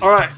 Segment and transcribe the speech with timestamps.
[0.00, 0.30] All right，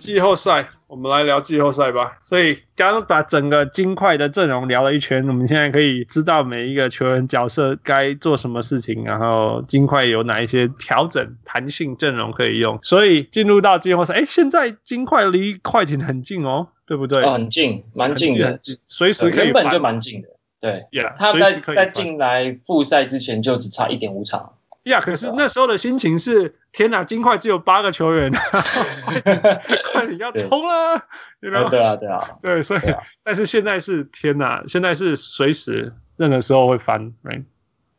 [0.00, 2.18] 季后赛，我们来聊季后赛吧。
[2.20, 12.76] 所以刚刚把整个金块的阵容聊了一圈，我们现在可以知道每一个球员角色该做什么事情，然后金块有哪一些调整弹性阵容可以用。
[12.82, 17.22] 所以进入到季后赛，哎，现在金块离快艇很近哦，对不对？
[17.22, 18.58] 哦，很近，蛮近的，
[18.88, 19.44] 随时可以。
[19.44, 20.28] 原本就蛮近的，
[20.60, 24.54] 对，yeah, 他在在进来复赛之前就只差一点五场。
[24.84, 28.30] 呀，可是那时候的心情是，天哪，金块只有八个球员，
[29.92, 31.02] 快点要冲了，
[31.40, 31.54] 对。
[31.54, 33.02] 啊，对啊，对啊，对，所以，啊。
[33.22, 37.44] 但是现在是天哪，现在是随时任何时候会翻，right？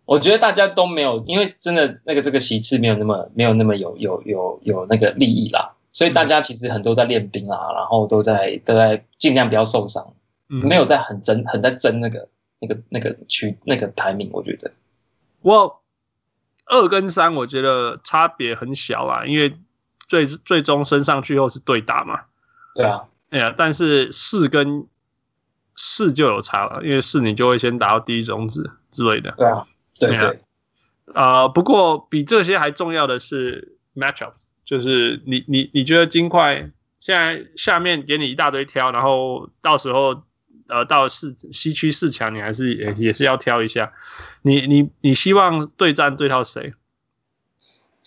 [0.05, 10.13] 我觉得大家都没有，因为真的那个这个席次没有那么没有那么有有有有那个利益啦，所以大家其实很多在练兵啊，然后都在都在尽量不要受伤，
[10.45, 12.27] 没有在很争很在争那个
[12.59, 14.69] 那个那个区那个排名，我觉得，
[15.41, 15.81] 我。
[16.65, 19.57] 二跟三，我觉得差别很小啊，因为
[20.07, 22.21] 最最终升上去后是对打嘛。
[22.73, 24.87] 对啊，哎呀，但是四跟
[25.75, 29.31] 四就有差了，因为四你就会先打到第一种子之类的。
[29.37, 29.65] 对啊，
[29.99, 30.39] 对。
[31.13, 40.23] 啊、呃，不过比这些还重要的是 matchup，就是你你你觉得金块现在下面给你一大堆挑，然后到时候。
[40.67, 43.93] 呃，到四西区四强，你还是也也是要挑一下。
[44.41, 46.73] 你你你希望对战对到谁？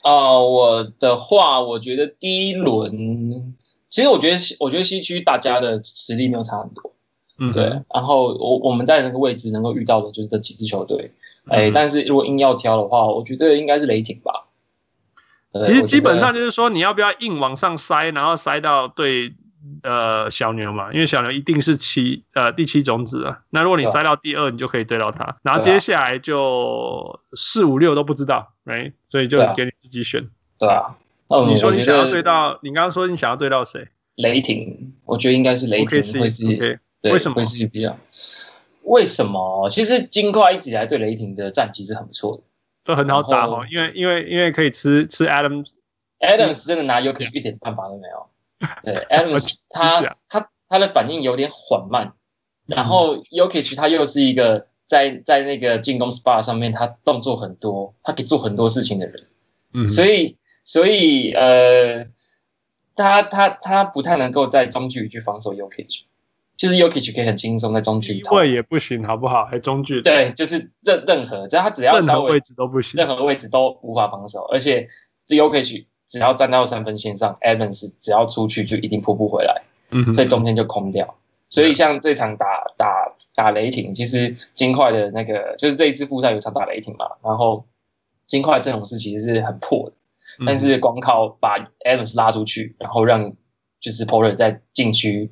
[0.02, 3.54] 啊、呃，我的话，我觉得第一轮，
[3.88, 6.92] 其实我觉得我觉得西区大家的实力没有差很多，
[7.38, 7.64] 嗯，对。
[7.94, 11.14] 然后我我们在那个位置能够遇到的就是这几支球队，
[11.46, 14.48] 哎、嗯，但是如果硬要挑的话，我觉得应该是雷霆吧。
[15.64, 19.34] 其实基本上就是说，你要不要硬往上塞，然后塞到对。
[19.82, 23.40] 呃，小牛嘛，因为小牛一定是七呃第七种子啊。
[23.50, 25.36] 那如果你塞到第二，你就可以对到他。
[25.42, 28.92] 然后接下来就四五六都不知道，right？
[29.06, 30.28] 所以就给你自己选。
[30.58, 30.96] 对啊。
[31.46, 33.88] 你说你想要对到，你刚刚说你想要对到谁？
[34.14, 35.88] 雷霆，我觉得应该是雷霆
[36.20, 36.44] 会是。
[36.46, 37.34] Okay, 对为什么？
[37.34, 37.96] 会是比较？
[38.84, 39.68] 为什么？
[39.70, 42.42] 其实金块一直以来对雷霆的战绩是很不错的，
[42.84, 43.64] 都很好打哦。
[43.70, 48.26] 因为因为因为可以吃吃 Adams，Adams 真的拿 Jokic 一点办法都没有。
[48.82, 52.12] 对，Adams 他他他的反应有点缓慢，
[52.66, 59.26] 然后 Yokich 他又是一个在在那个进攻 spot 上面他动作很多，他可以做很多事情的人，
[59.74, 62.04] 嗯，所以所以呃，
[62.96, 66.02] 他他他不太能够在中距离去防守 Yokich
[66.56, 69.44] 就是 Yokich 可以很轻松在中距离投，会也不行，好不好？
[69.44, 74.88] 还中距离，对，就是任任何只要他只要任何位置都不行，任何位置都无法防守，而且
[75.28, 75.86] 这 Jokic。
[76.08, 81.14] 只要站到三分线上，Evans 只要出去就一定扑不回来，嗯，所以中间就空掉。
[81.50, 82.46] 所以像这场打
[82.76, 87.64] 打打雷霆，其实金块的那个就是这一次复赛有场打雷霆嘛，然后
[88.26, 89.96] 金块这种是其实是很破的，
[90.46, 93.32] 但是光靠把 Evans 拉出去，然后让
[93.80, 95.30] 就是 Porter 在禁区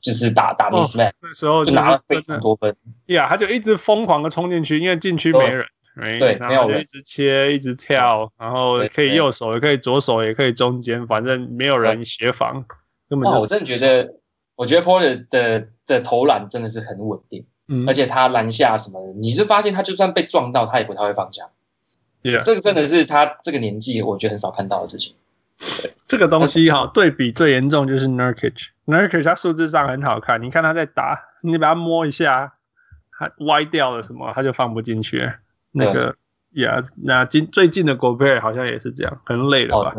[0.00, 2.74] 就是打打 mismatch，那时候就拿了非常多分。
[3.06, 5.66] 呀，他就一直疯狂的冲进去，因为禁区没人。
[5.96, 12.64] 对，然后就一直切，一直跳，然后可以右手，也可以左手，也可以中间，反正没有人协防，
[13.08, 13.40] 根本就。
[13.40, 14.14] 我真的觉得，
[14.54, 21.44] 我觉得 Porter 的的投篮真的是很稳定，嗯，而且他篮下什么的，你就发现他就算被撞到，他也不太会放下。
[22.22, 25.14] Yeah，这个真的是他这个年纪，我觉得很少看到的事情。
[25.82, 32.54] 对，这个东西哈，对比最严重就是 Nurkic，Nurkic 他数字上很好看，你看他在打，你把他摸一下，
[33.18, 35.30] 他歪掉了什么，他就放不进去。
[35.72, 36.16] 那个
[36.50, 39.94] 呀，那近最近的戈贝尔好像也是这样，很累了吧？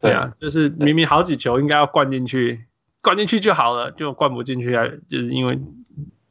[0.00, 2.66] 对啊，就是明明好几球应该要灌进去，
[3.00, 5.58] 灌进去就好了，就灌不进去，啊就是因为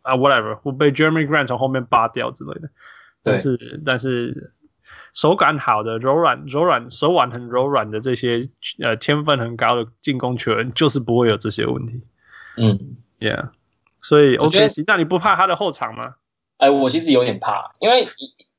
[0.02, 2.70] 啊，whatever，我被 Jeremy Grant 从后面扒掉之类的。
[3.24, 4.54] 但是但是
[5.14, 12.04] 手感好的、柔软、柔软手腕很柔软的这些呃天分很高的进攻球员，就是不会有这些问题。
[12.58, 13.50] 嗯，Yeah，
[14.02, 16.16] 所以 OK，那你不怕他的后场吗？
[16.58, 18.08] 哎，我其实有点怕，因为。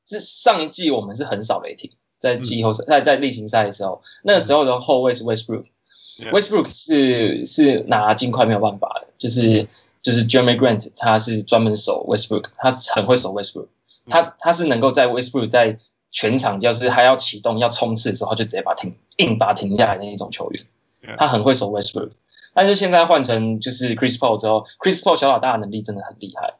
[0.05, 9.67] 是上一季我们是很少雷霆，在季后赛在在例行赛的时候，那个时候的后卫是 Westbrook，Westbrook 是是拿金块没有办法的，就是
[10.01, 13.67] 就是 Jeremy Grant 他是专门守 Westbrook，他很会守 Westbrook，
[14.07, 15.77] 他他是能够在 Westbrook 在
[16.11, 22.11] 全场就是还要启动要冲刺的时候，就直接把停硬把停下来的那一种球员，他很会守 Westbrook，
[22.53, 26.53] 但是现在换成就是 Chris Paul 之后，Chris Paul 小老大的能力真的很厉害。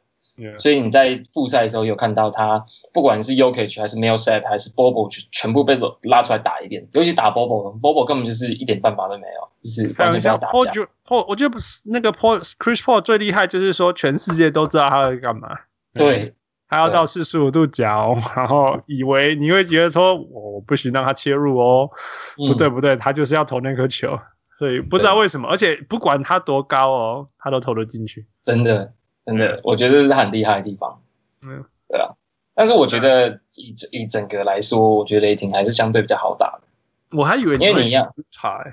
[0.58, 6.86] 所以你在复赛的时候有看到他，不管是 Jokic 还是 Millsap 还是 Bobo，就全部被拉出来打一遍。
[6.92, 10.88] 尤其打 Bobo，Bobo 根本就是一点办法都没有，就是完全不要打架。
[11.06, 15.48] Paul，我觉得不是那个 Paul Chris Paul 最厉害，就是说全世界都知道他在干嘛。
[15.94, 16.34] 对，
[16.68, 21.88] 他要到四十五度角， 然后以为你会觉得说我不行，让他切入哦。
[22.36, 24.18] 不对不对，他就是要投那颗球。
[24.58, 28.26] 所以不知道为什么，而且不管他多高哦，他都投得进去。
[28.42, 28.94] 真的，
[29.26, 31.02] 真的，我觉得这是很厉害的地方。
[31.42, 32.14] 嗯，对啊。
[32.54, 37.16] 但是我觉得以以整个来说，我觉得雷霆还是相对比较好打的。
[37.18, 38.64] 我还以为因为你一样查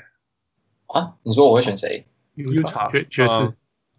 [0.88, 1.16] 啊？
[1.24, 2.06] 你说我会选谁？
[2.36, 3.54] 优塔爵爵士。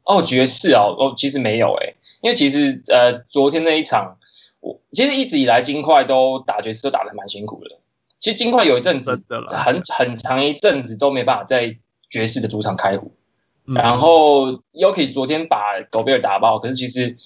[0.04, 4.18] 哦，爵士哦，哦，其实没有诶，因为其实呃，昨天那一场，
[4.60, 7.78] 我其实一直以来金块都打爵士都打的蛮辛苦的。
[8.20, 11.76] 其实金块有一阵子很很长一阵子都没办法在
[12.10, 13.12] 爵士的主场开胡，
[13.66, 17.16] 嗯、然后 Jokic 昨天把狗贝尔打爆，可是其实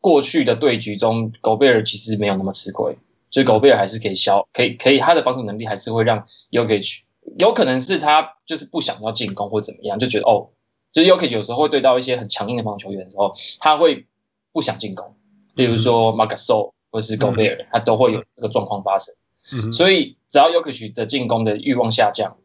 [0.00, 2.96] 过去的对局中，狗贝尔其实没有那么吃亏，
[3.30, 7.02] 所以狗贝尔还是可以消，可以可以，他的防守能力还是会让 Jokic
[7.38, 10.50] 有可能是他就是不想要进攻或怎么样，就觉得哦。
[10.92, 14.06] 就是 Jokic 有时候会对到一些很强硬的防守球员的时候，他会
[14.52, 15.16] 不想进攻，
[15.56, 19.12] 例如说 Gasol 或是 Gobert，、嗯、他都会有这个状况发生。
[19.52, 22.36] 嗯、所以只要 Jokic 的进攻的欲望下降，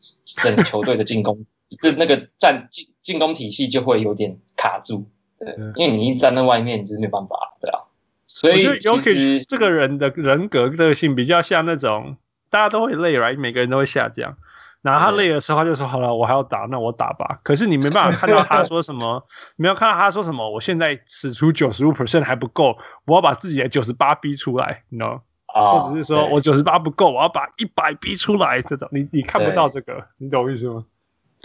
[0.41, 1.45] 整个球队的进攻
[1.81, 5.09] 就那个战进进攻体系就会有点卡住。
[5.39, 7.79] 对，嗯、因为你一站在外面，你就是没办法，对啊。
[8.27, 12.17] 所以 Jokic 这个人的人格个性比较像那种
[12.49, 13.39] 大家都会累，right？
[13.39, 14.37] 每个人都会下降。
[14.81, 19.21] 然后他累的时候，他就说：“好了，我还要打，那我打吧。”可是你没办法看到他说什么，
[19.57, 20.49] 没有看到他说什么。
[20.49, 25.21] 我现在使出九十五 percent 还不够，我要把自己的九十八逼出来，你知道？
[25.53, 28.61] 或者是说我九十八不够，我要把一百逼出来。
[28.61, 30.85] 这种你你看不到这个，你懂我意思吗？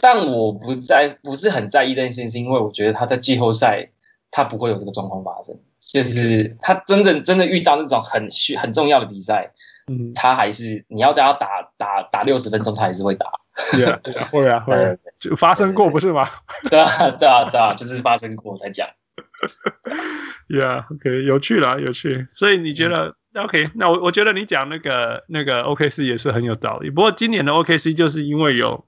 [0.01, 3.91] 但我不在，不是很在意这件事情，是因为我觉得他在季后赛
[4.31, 9.53] 他不会有这个状况发生，就是他真正真的遇到那种很需很重要的比赛。
[9.87, 11.47] 嗯，他还是你要叫他打
[11.77, 13.27] 打打六十分钟，他还是会打。
[13.73, 14.01] 对啊，
[14.33, 16.27] 会啊，会啊，就发生过不是吗？
[16.71, 18.89] 对啊，对啊，对啊，就是发生过才讲。
[20.49, 22.27] Yeah，OK，有趣啦，有趣。
[22.35, 23.69] 所以你觉得 OK？
[23.75, 26.91] 那我我觉得你讲那个那个 OKC 也是很有道理。
[26.91, 28.87] 不过今年的 OKC 就是因为有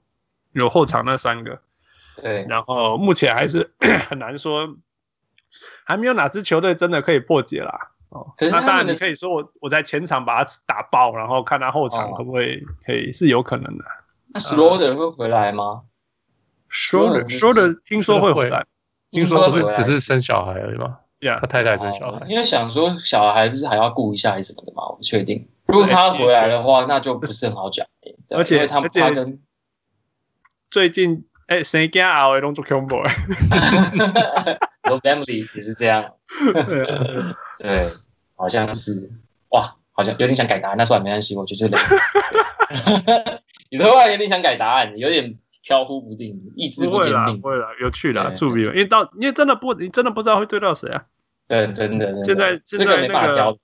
[0.57, 1.59] 有后场那三个，
[2.21, 3.71] 对，然后目前还是
[4.09, 4.75] 很难说，
[5.85, 7.91] 还没有哪支球队真的可以破解啦。
[8.09, 13.83] 哦，可是那当然，你可以说我我在前场把他打爆，然后看他后场会不会可以，是有可能的。
[14.33, 15.83] 那 Schroeder 会回来吗
[16.71, 18.65] ？Schroeder Schroeder 听说会回来，
[19.11, 20.99] 听说不是只是生小孩而已吗？
[21.19, 24.87] 呀，他太太生小孩，因为想说小孩不是还要顾一下还是什么的吗？
[24.87, 25.47] 我不确定。
[25.65, 27.85] 如果他回来的话，那就不是很好讲。
[28.29, 29.39] 而且他他跟
[30.69, 32.65] 最近哎，谁家熬的动作
[34.83, 36.13] Your family 也是这样，
[37.59, 37.83] 对，
[38.35, 39.09] 好像是。
[39.49, 41.77] 哇，好像有点想改答案，那算了，没关系，我觉得就
[43.71, 51.05] 你的话有点想改答案，有点飘忽不定，意志不坚定，不会了，有趣了，注意了，因为到因为真的不，你真的不知道会对到谁啊？
[51.47, 53.57] 对，真的，现在现在那个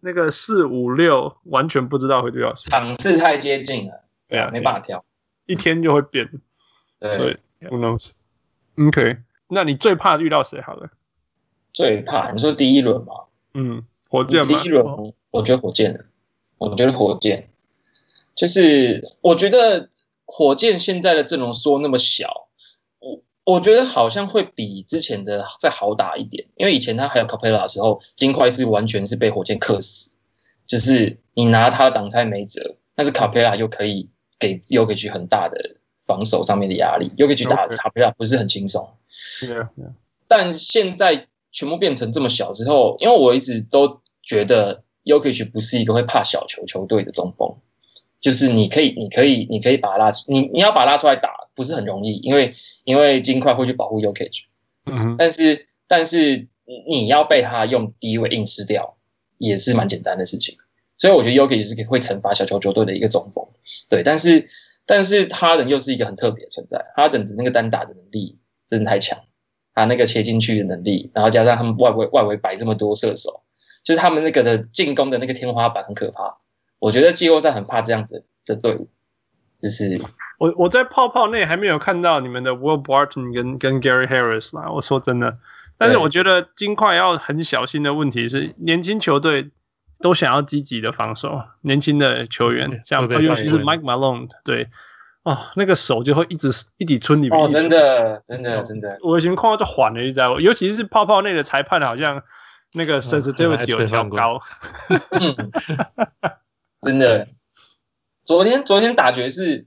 [0.00, 5.04] 那个四五六完全不知道会对到谁，场次太接近了，对啊，没办法挑，
[5.48, 6.30] 一天就会变，
[7.00, 9.16] 对，Who knows？OK。
[9.48, 10.60] 那你最怕遇到谁？
[10.60, 10.90] 好了，
[11.72, 13.14] 最怕你说第一轮吗？
[13.54, 14.46] 嗯，火箭吗？
[14.46, 16.04] 第一轮，我觉得火箭，
[16.58, 17.48] 我觉得火箭，
[18.34, 19.88] 就是我觉得
[20.26, 22.48] 火箭现在的阵容缩那么小，
[22.98, 30.14] 我我觉得好像会比之前的再好打一点，因为以前他还有卡佩拉的时候，金块是完全是被火箭克死，
[30.66, 35.76] 就是你拿他挡拆没辙，但是卡佩拉又可以给又可以去很大的
[36.06, 38.88] 防守上面的压力，又可以去打卡佩拉，不是很轻松。
[39.42, 39.92] Yeah, yeah.
[40.26, 47.56] 但现在全部变成这么小之后，因为我一直都觉得 y o k i c 不是一个会怕小球球队的中锋，
[48.20, 52.52] 就是你可以，你可以，你可以把他拉出，你你要把他拉出来打，不是很容易，因为
[52.84, 54.44] 因为金块会去保护 y o k i c
[54.84, 56.46] 嗯哼，但是但是
[56.88, 58.96] 你要被他用低位硬吃掉，
[59.38, 60.56] 也是蛮简单的事情，
[60.98, 63.48] 所以我觉得 Jokic 是会惩罚小球球队的一个中锋，
[63.88, 64.44] 对，但是
[64.84, 68.38] 但是哈登又是一个很特别的存在，哈登的那个单打的能力
[68.68, 69.18] 真的太强。
[69.74, 73.44] 他那个切进去的能力，然后加上他们外围外围摆这么多射手，
[73.84, 76.38] 就是他们那个的进攻的那个天花板很可怕。
[76.80, 78.88] 我觉得季后赛很怕这样子的队伍。
[79.62, 80.00] 就是
[80.40, 84.68] 我我在泡泡内还没有看到你们的 Will Barton 跟跟 Gary Harris 啦。
[84.68, 85.38] 我说真的，
[85.76, 89.50] 但是我觉得金块要很小心的问题是，年轻球队
[90.00, 94.68] 都想要积极的防守，年轻的球员像尤其是 Mike Malone 对。
[95.24, 97.38] 哦，那个手就会一直一直村里面。
[97.38, 98.98] 哦，真的，真的，真的。
[99.02, 102.22] 我以前看到就缓了一下，尤其是泡泡内的裁判好像
[102.72, 104.40] 那个 sensitivity 有调高。
[106.80, 107.28] 真的，
[108.24, 109.66] 昨天昨天打爵士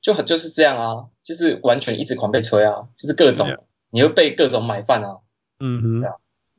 [0.00, 3.46] 就很就是这样啊，就是完全一直狂被吹啊，就是各种
[3.90, 5.18] 你会被各种买饭啊。
[5.60, 6.02] 嗯哼，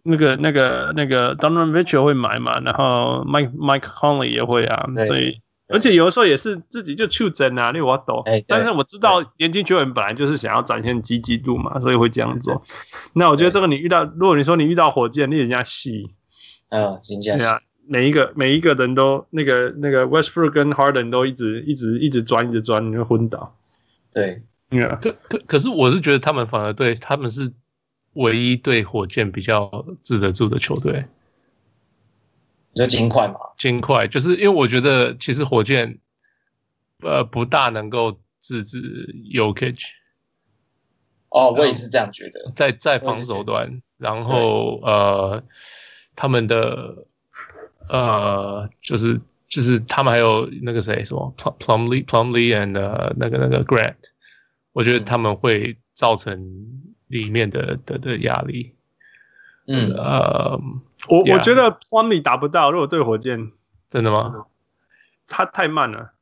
[0.04, 5.42] 那个那个那个 Donovan Mitchell 会买嘛，然后 Mike Mike Conley 也会啊，所以。
[5.72, 8.24] 而且有的时候也是自己就去整啊，那我懂。
[8.26, 12.64] 哎，但是我知道年轻球员本来就是想要展现积极度嘛，所以会这样做。
[13.14, 16.10] 那我觉得这个你遇到，如果你说你遇到火箭，你人家戏，
[16.70, 23.56] 嗯，人家对啊，每一个每一个人都那个那个 Westbrook 跟 Harden 都一直一直一直钻一直钻，你会昏倒。
[24.12, 24.42] 对。
[25.02, 27.52] 可可可是我是觉得他们反而对他们是
[28.14, 31.06] 唯一对火箭比较治得住的球队。
[32.74, 36.00] 就金块嘛，金块就是因为我觉得其实火箭，
[37.02, 38.80] 呃，不大能够制止
[39.34, 39.82] Jokic。
[41.30, 45.44] 哦，我也是这样觉得，在在防守端，然后呃，
[46.16, 47.06] 他们的
[47.90, 53.96] 呃，就是就是他们还有那个谁什么 Plumley Plumley and、uh, 那个那个 Grant，
[54.72, 58.76] 我觉得他们会造成里面的的的压力。
[59.68, 60.60] 嗯呃，
[61.10, 63.52] 我我觉得 Plumlee 打不到，如果对火箭，
[63.90, 64.46] 真的吗？
[65.28, 66.14] 他太慢了，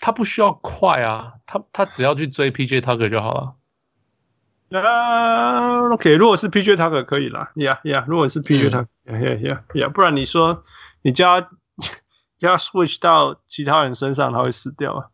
[0.00, 4.80] 他不需要快啊，他他只要去追 PJ Tucker 就好了。
[4.80, 10.64] 啊，OK，如果是 PJ Tucker 可以啦，Yeah Yeah，如果是 PJ Tucker，Yeah Yeah Yeah，不然你说
[11.02, 11.50] 你叫他
[12.40, 15.10] 要 switch 到其他人身上，他会死掉啊。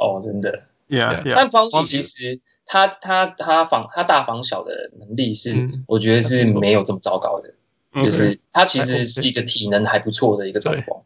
[0.00, 0.68] 哦，真的。
[0.92, 7.50] Yeah, yeah, 但方毅其实他他他防他大防小的能力是，我觉得是没有这么糟糕的。
[7.94, 11.00] 嗯、就是他其实是一个体能还不错的一个中锋，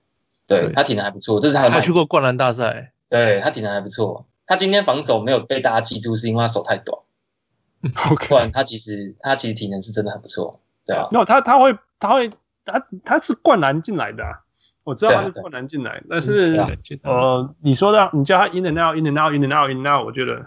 [0.47, 1.71] 对，他体能还不错，这是他的。
[1.71, 4.27] 他去过灌篮大赛，对他体能还不错。
[4.45, 6.99] 他今天防守没有被大家记住，是因为他手太短。
[8.11, 11.09] OK，不然他其实他其实体能是真的很不错，对啊。
[11.13, 12.29] 那、no, 他他会他会
[12.65, 14.43] 他他是灌篮进来的、啊。
[14.87, 16.55] 我知道他是灌篮进来，但是
[17.03, 20.47] 呃，你说的，你叫他 in and out in and out in and out in and out，我觉得，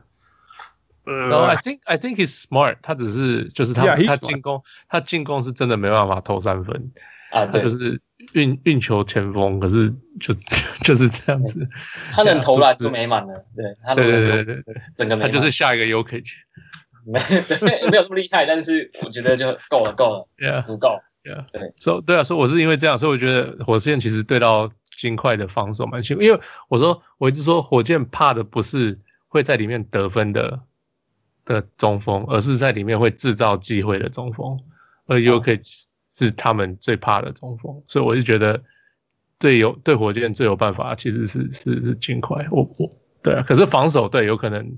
[1.05, 6.91] 呃，I think I think he's smart，他只是就是他他进攻他进攻是真的没办法投三分。
[7.31, 8.01] 啊，他就是
[8.33, 10.33] 运运球前锋，可是就
[10.83, 11.67] 就是这样子，
[12.13, 16.25] 他能投篮就美满了，对，他对对对对对，整个他就是下一个 Jokic，
[17.05, 17.19] 没
[17.91, 20.97] 没有那么厉害，但是我觉得就够了够了，足够。
[21.21, 26.23] Yeah, 对，所以对啊，所以我是因为这样，所以我觉得火箭其实对到金块的防守蛮辛苦。
[26.23, 28.97] 因为我说我一直说火箭怕的不是
[29.27, 30.61] 会在里面得分的
[31.43, 34.57] 的中锋，而是在里面会制造机会的中锋，
[35.07, 37.83] 而 Jokic 是他们最怕的中锋。
[37.87, 38.63] 所以我就觉得
[39.41, 42.47] 最有对火箭最有办法其实是是是金块。
[42.51, 42.89] 我我
[43.21, 44.77] 对啊，可是防守对有可能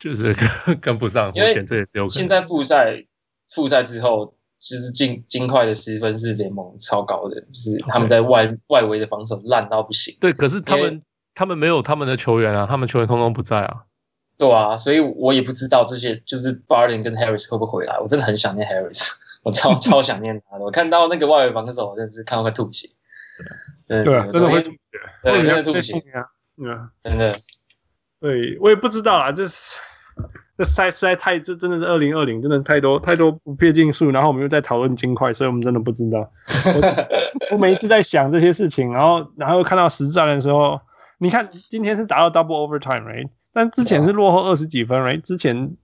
[0.00, 2.18] 就是跟 跟不上火箭，这也是有可能。
[2.18, 3.04] 现在复赛
[3.48, 4.35] 复赛之后。
[4.58, 10.16] 就是金金块的失分是联盟超高的，就是他们在外.外围的防守烂到不行。
[10.20, 11.00] 对，可是他们
[11.34, 13.84] 他们没有他们的球员啊，他们球员通通不在啊。
[14.38, 17.98] 对啊，所以我也不知道这些就是 Barton 跟 Harris 会不会回来。
[17.98, 19.10] 我真的很想念 Harris，
[19.42, 20.64] 我超 超想念他的。
[20.64, 22.88] 我看到那个外围防守，真的是看到快吐血。
[23.86, 24.78] 对，真的会吐血，
[25.22, 26.26] 对，真的吐血啊！
[26.58, 27.34] 嗯，真的。
[28.20, 29.76] 对，我也不知道啊，这是。
[30.58, 34.10] 这赛实在太，这真的是二零二零，真的太多太多不确定数。
[34.10, 36.18] 然后我们又在讨论金块，所以我们真的不知道。
[36.20, 40.80] 我， 我每一次在想这些事情，然后然后看到实战的时候，
[41.18, 43.28] 你看今天是打到 double overtime，right？
[43.52, 45.20] 但之前是落后二十几分，right？
[45.20, 45.76] 之前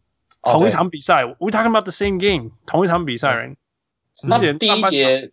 [0.43, 3.57] 同一场比赛，we talking about the same game，同一场比赛，right？
[4.17, 5.33] 之前第一节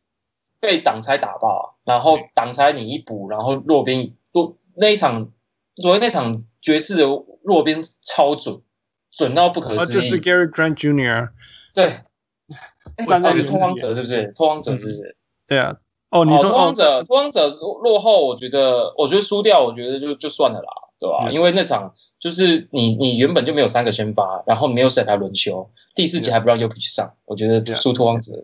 [0.60, 5.29] 被挡拆打爆，然后挡拆你一补，然后落边落那一场，
[5.75, 7.05] 昨天那场爵士的
[7.43, 8.62] 落边超准。
[9.11, 9.95] 准到不可思议！
[9.95, 11.29] 就是 Gary Trent Jr.
[11.73, 11.93] 对，
[13.07, 14.31] 站在拓荒者是不是？
[14.35, 15.15] 拓荒者是不是？
[15.47, 15.77] 对啊。
[16.09, 20.67] 哦，你说拓荒者，拓荒者落后，我觉得，我觉得输掉，我觉得就就算了啦，
[20.99, 21.29] 对吧？
[21.31, 28.43] 因为那场就是你你原本就没有三个先发，然后没有谁来轮休，第四节还不让 Jokic 去上，我觉得输拓荒者，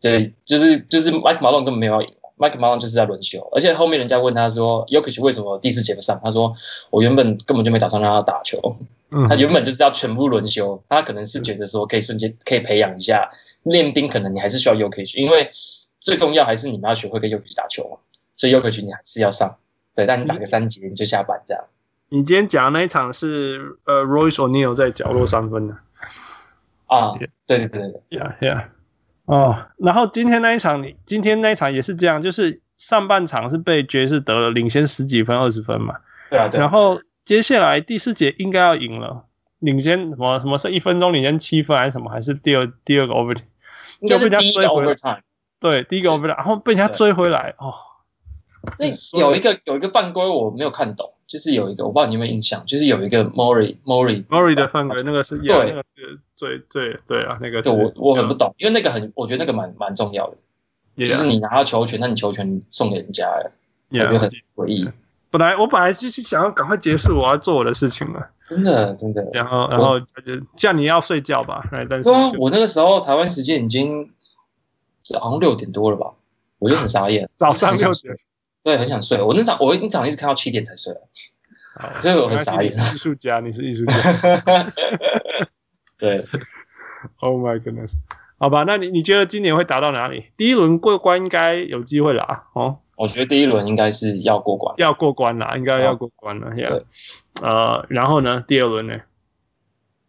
[0.00, 2.08] 对，就是就是 Mike Malone 根本没有赢。
[2.42, 6.20] Mike Malone 就是在轮休，而且后面人家问他说 y o k i c 为什么第四节不上？
[6.24, 6.52] 他说，
[6.90, 8.58] 我原本根本就没打算让他打球，
[9.10, 10.82] 嗯、他原本就是要全部轮休。
[10.88, 13.30] 他可能是觉得说，可以瞬间可以培养一下
[13.62, 15.48] 练兵，可能你还是需要 y o k i c 因为
[16.00, 17.98] 最重要还是你们要学会跟 y o k i c 打球嘛。
[18.34, 19.56] 所以 y o k i c 你还是要上，
[19.94, 21.62] 对，但你打个三节你就下班这样。
[22.08, 25.76] 你今天讲的那一场是呃 Royce O'Neal 在角落三分的
[26.86, 27.14] 啊，
[27.46, 28.64] 对对对对，Yeah Yeah。
[29.24, 35.94] 哦，然后今天那一场，你今天那一场也是这样，就是上半场是被爵士得了领先十几分、二十分嘛。
[36.28, 36.58] 对啊，对。
[36.58, 39.24] 然后接下来第四节应该要赢了，
[39.60, 42.10] 领先什么什么是一分钟领先七分还是什么？
[42.10, 43.46] 还是第二第二个 overtime？
[44.06, 45.22] 就被人家追回来。
[45.60, 47.54] 对，第一个 overtime，然后被人家追回来。
[47.58, 47.72] 哦，
[48.76, 48.86] 这
[49.18, 51.12] 有一个有一个犯规我没有看懂。
[51.26, 60.28] 就是有一个，我不知道你有没有印象，就是有一个 Murray Murray Murray 的犯规，那个是对，那个是最最对啊，那个是我我很不懂，因为那个很，我觉得那个蛮蛮重要
[60.96, 63.50] 的，就是你拿到球权，那你球权送给人家了
[63.90, 64.88] 我觉得很诡异。
[65.30, 68.28] 本来我本来就是想要赶快结束，我要做我的事情了。
[68.48, 69.26] 真的真的。
[69.32, 70.06] 然后然后就
[70.56, 74.10] 叫你要睡觉吧，但是对啊，我那个时候台湾时间已经
[75.18, 76.12] 好像六点多了吧，
[76.58, 77.26] 我就很傻眼。
[77.34, 78.14] 早上六点。
[78.62, 79.20] 对，很想睡。
[79.20, 80.94] 我那场我那场一直看到七点才睡，
[82.00, 82.72] 所以我很傻眼。
[82.72, 84.72] 艺术家，你是艺术家。
[85.98, 86.24] 对。
[87.18, 87.94] Oh my goodness！
[88.38, 90.26] 好吧，那你你觉得今年会达到哪里？
[90.36, 92.44] 第一轮过关应该有机会啦。
[92.52, 92.78] 哦。
[92.94, 96.54] 我觉得第一轮应该是要过关，要过关啦，应该要过关了。
[96.54, 96.84] 对，
[97.42, 99.00] 呃，然后呢，第二轮呢？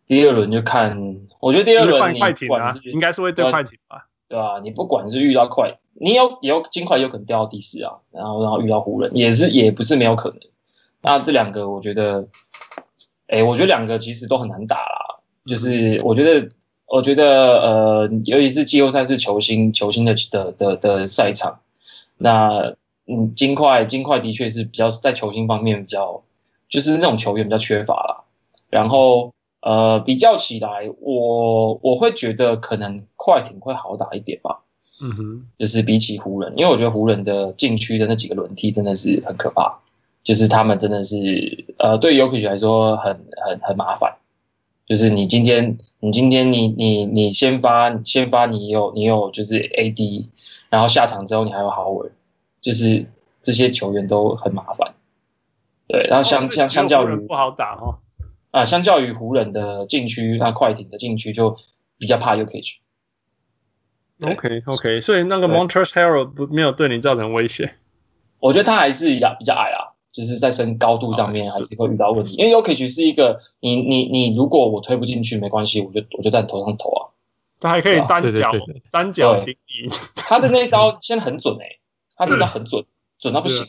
[0.06, 0.96] 第二轮就看，
[1.40, 4.06] 我觉得第二轮你快艇啊，应该是会对快艇吧？
[4.34, 4.60] 对吧？
[4.64, 10.40] 你不管是遇到快，你有也有金块有可能掉到第四啊，然后然后遇到湖人也是也不是没有可能。
[11.04, 12.28] 那这两个我觉得，
[13.28, 15.20] 哎，我觉得两个其实都很难打啦。
[15.46, 16.50] 就是我觉得，
[16.88, 21.60] 我觉得呃，尤其是季后赛是球星球星的的的的赛场，
[22.18, 22.74] 那。
[23.06, 26.24] 嗯，金块金块的确是比较在球星方面比较，
[26.70, 28.24] 就是那种球员比较缺乏啦。
[28.70, 34.60] 然后呃，比较起来，我我会觉得可能快艇会好打一点吧。
[35.02, 39.80] 嗯哼，就是比起湖人，因为我觉得湖人的禁区的那几个轮替真的是很可怕，
[40.24, 43.14] 就是他们真的是呃，对 Jokic 来说很
[43.46, 44.16] 很很麻烦。
[44.86, 50.26] 就是你今天你今天你你你先发先发你有你有就是 AD，
[50.70, 52.12] 然后下场之后你还有 Howard。
[52.62, 53.06] 就是
[53.42, 54.94] 这些球员都很麻烦，
[55.86, 58.00] 对，然后相相相较于不好打哈，
[58.54, 61.58] 啊，相较于湖人的禁区，那快艇的禁区就
[61.98, 62.78] 比较怕 Jokic。
[64.22, 67.74] OK OK，所以那个 Montrezl Harrell 不没有对你造成威胁？
[68.40, 77.10] 我觉得他还是比较比较矮啦，就是在身高度上面还是会遇到问题，因为 Jokic 是一个你你你如果我推不进去没关系，我就我就在你头上投啊，
[77.60, 78.52] 他还可以单脚
[78.92, 81.80] 单脚顶你，他的那一刀现在很准哎。
[82.16, 82.86] 他这招很准，
[83.18, 83.66] 准到不行，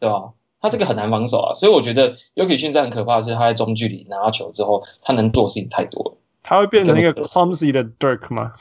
[0.00, 0.32] 对吧？
[0.64, 6.16] 他这个很难防守啊，所以我觉得 Jokic 现在很可怕的是，他在中距离拿到球之后，他能做的事情太多了。
[6.42, 8.52] 他会变成一个 clumsy 的 Dirk 吗？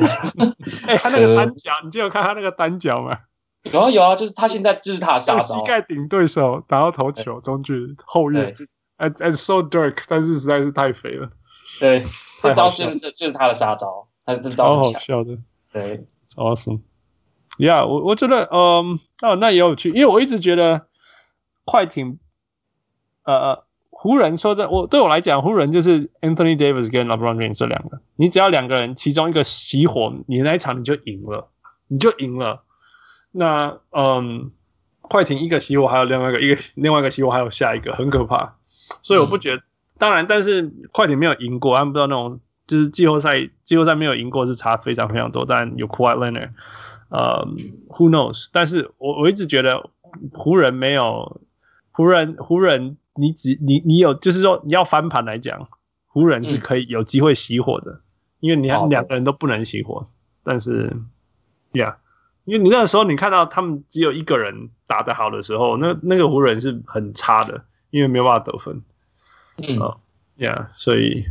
[0.88, 3.18] 哎，他那个单脚，你就有看他那个单脚吗？
[3.70, 8.54] 有啊有啊，就是他现在就是他的杀招，膝盖顶对手，然后投球中距离后跃
[8.96, 11.28] ，and and so Dirk，但是实在是太肥了。
[11.78, 12.02] 对，
[12.42, 15.36] 这招就是就是他的杀招，他这招超好笑的，
[15.70, 16.80] 对，awesome。
[17.58, 20.86] ，yeah，我我觉得，嗯，哦，那也有趣，因为我一直觉得
[21.64, 22.18] 快艇，
[23.24, 31.48] 呃，湖人说真，我对我来讲，湖人就是 Anthony Davis 跟 LeBron James 这两个，你只要两个人其中一个熄火，你那一场你就赢了，
[31.88, 32.64] 你就赢了。
[33.32, 34.52] 那，嗯，
[35.00, 38.56] 快艇一个熄火，还有另外一个一个另外一个熄火，还有下一个，很可怕。
[39.02, 39.62] 所以我不觉得，嗯、
[39.98, 46.50] 当然，但是快艇没有赢过，他们不知道那种就是季后赛季后赛没有赢过是差非常非常多，但有 Kawhi Leonard。
[47.10, 48.48] 呃、um，Who knows？
[48.52, 49.88] 但是我我一直觉得
[50.32, 51.40] 湖人没有
[51.94, 55.68] 湖人湖人，你只你你有就是说你要翻盘来讲，
[56.06, 58.00] 湖人是可以有机会熄火的，嗯、
[58.40, 60.04] 因为你看两个人都不能熄火。
[60.42, 60.94] 但是
[61.72, 61.94] ，Yeah，
[62.44, 68.82] 因为你那个时候你看到他们只有一个人打得好的时候，那那个湖人是很差的，因为没有办法得分。
[69.56, 71.24] 嗯、uh,，Yeah，所以，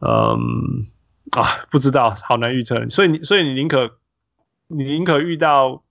[0.00, 2.88] 嗯、um, 啊，不知道，好难预测。
[2.88, 3.98] 所以你所以你宁可。
[4.68, 5.84] 你宁可遇到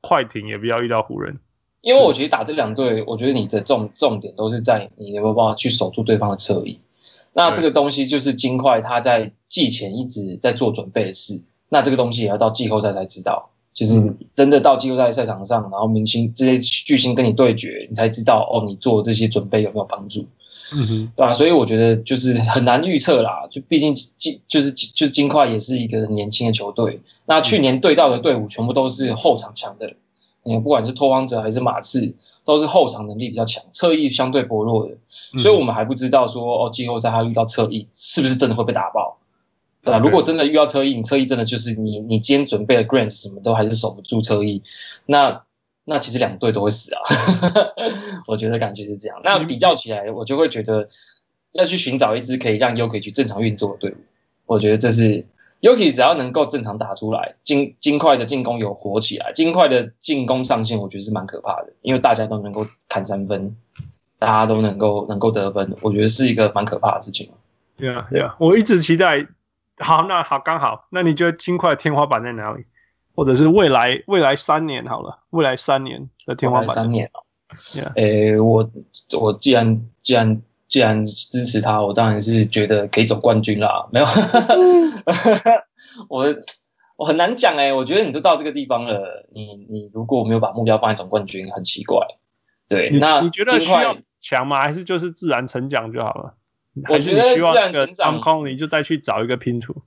[0.00, 1.38] 快艇，也不要遇到湖人，
[1.82, 6.78] 因为我觉得打这两队，我觉得你的重重点都是在你有没有办法去守住对方的侧翼。
[7.34, 11.42] 那这个东西就是金块他在季前一直在做准备的事。
[11.68, 20.26] 那这个东西也要到季后赛才知道，就是真的到季后赛赛场上，然后明星这些巨星跟你对决，你才知道哦，你做这些准备有没有帮助。
[20.74, 21.32] 嗯哼，对吧？
[21.32, 23.46] 所以我觉得就是很难预测啦。
[23.50, 27.00] 就毕竟金就是就是金块也是一个很年轻的球队。
[27.26, 29.94] 那去年对到的队伍全部都是后场强的，
[30.44, 34.96] 你不管是拓荒者还是马刺，都是后场能力比较强，侧翼相对薄弱的。
[35.38, 39.18] 所以我们还不知道说哦，季后赛他遇到侧翼是不是真的会被打爆？
[39.84, 39.98] 对吧？
[39.98, 44.62] 如果真的遇到侧翼，你侧翼真的就是你你今天准备的 Grant 什么都还是守不住侧翼，
[45.06, 45.42] 那。
[45.84, 47.02] 那其实两队都会死啊，
[48.28, 49.20] 我觉得感觉是这样。
[49.24, 50.86] 那比较起来，我就会觉得
[51.54, 53.96] 要去寻找一支可以让 Jokic 去正常运作的队伍。
[54.46, 55.26] 我觉得这是
[55.62, 63.56] Jokic 只要能够正常打出来，金金块的进攻有火起来，金块的进攻上限，我觉得是蛮可怕的，因为大家都能够砍三分，
[64.18, 67.30] 大家都能够能够得分，我觉得是一个蛮可怕的事情。
[67.76, 69.26] 对啊，对啊，我一直期待。
[69.78, 72.64] 好，那好，刚好，那你觉得金块的天花板在哪里？
[73.14, 76.68] 或者是未来未来三年好了，未来三年的天花板。
[76.68, 77.20] 三年啊，
[77.94, 78.70] 诶 Yeah.、欸，我
[79.20, 80.40] 我既然既然
[80.72, 83.86] 既然支持他，我当然是觉得可以走冠军啦。
[83.92, 84.06] 没有，
[86.08, 86.34] 我
[86.96, 91.98] 我很难讲哎，我觉得你都到这个地方了，你你如果没有把目标放在总冠军，很奇怪。
[92.68, 94.62] 对，你那你觉得需要强吗？
[94.62, 96.36] 还是就是自然成长就好了？
[96.88, 99.82] 我觉得自然成长，空你就再去找一个拼图，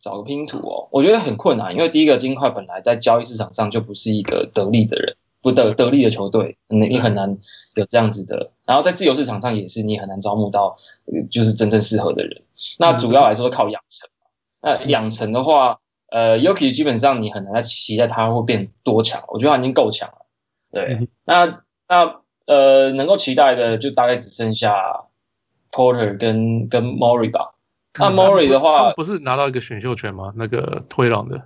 [0.00, 7.38] 找个拼图哦，我觉得很困难，因为第一个金块本来在交易市场上就不是一个得力的人，不得得力的球队，你你很难
[7.74, 8.52] 有这样子的。
[8.66, 10.76] 然后在自由市场上也是，你很难招募到
[11.30, 12.42] 就是真正适合的人。
[12.78, 14.08] 那主要来说靠养成。
[14.62, 20.26] 那养成的话，呃，Jokic 基本上你很难在期待他会变多强，我觉得他已经够强了。
[20.70, 24.74] 对，那那呃，能够期待的就大概只剩下
[25.72, 27.54] Porter 跟跟 Murray 吧。
[27.98, 30.32] 那 Murray 的话，不是拿到一个选秀权吗？
[30.36, 31.42] 那个推朗的，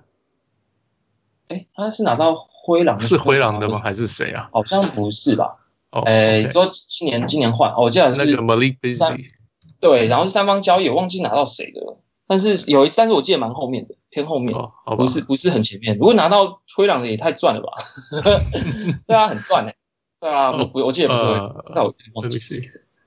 [1.47, 3.79] 哎，他是拿到灰狼的，是灰狼的吗？
[3.79, 4.49] 还是谁啊？
[4.51, 5.55] 好像不是吧？
[5.91, 9.25] 哦，哎，说今年今年换，我记得是那个 Malik Beasley。
[9.79, 12.01] 对，然后是三方交易，我忘记拿到谁的了。
[12.25, 15.95] 但是有一次，但是我记得蛮后面的，偏后面，哦、不是不是很前面。
[15.95, 17.71] 如果拿到灰狼的也太赚了吧？
[19.05, 19.75] 对啊，很赚哎、欸。
[20.19, 22.59] 对啊，我我记得不是，呃、那我忘记是。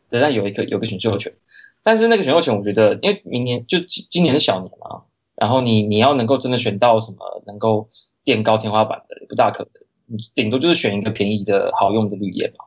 [0.08, 1.34] 对，但有一个有个选秀权，
[1.82, 5.02] 但是那个选秀权，我觉得因为明年就今年是小年嘛，
[5.34, 7.88] 然后你你要能够真的选到什么能够
[8.24, 9.72] 垫高天花板的，不大可能。
[10.06, 12.64] 你顶多就是选一个便宜的好用的绿叶吧。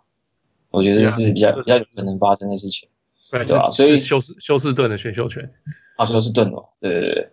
[0.69, 2.87] 我觉得这是比较比较有可能发生的事情。
[3.31, 3.71] 对吧？
[3.71, 5.49] 所以休斯休斯顿的选秀权，
[5.95, 7.29] 啊，休斯顿哦，对对对，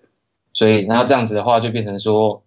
[0.53, 2.41] 所以那这样子的话，就变成说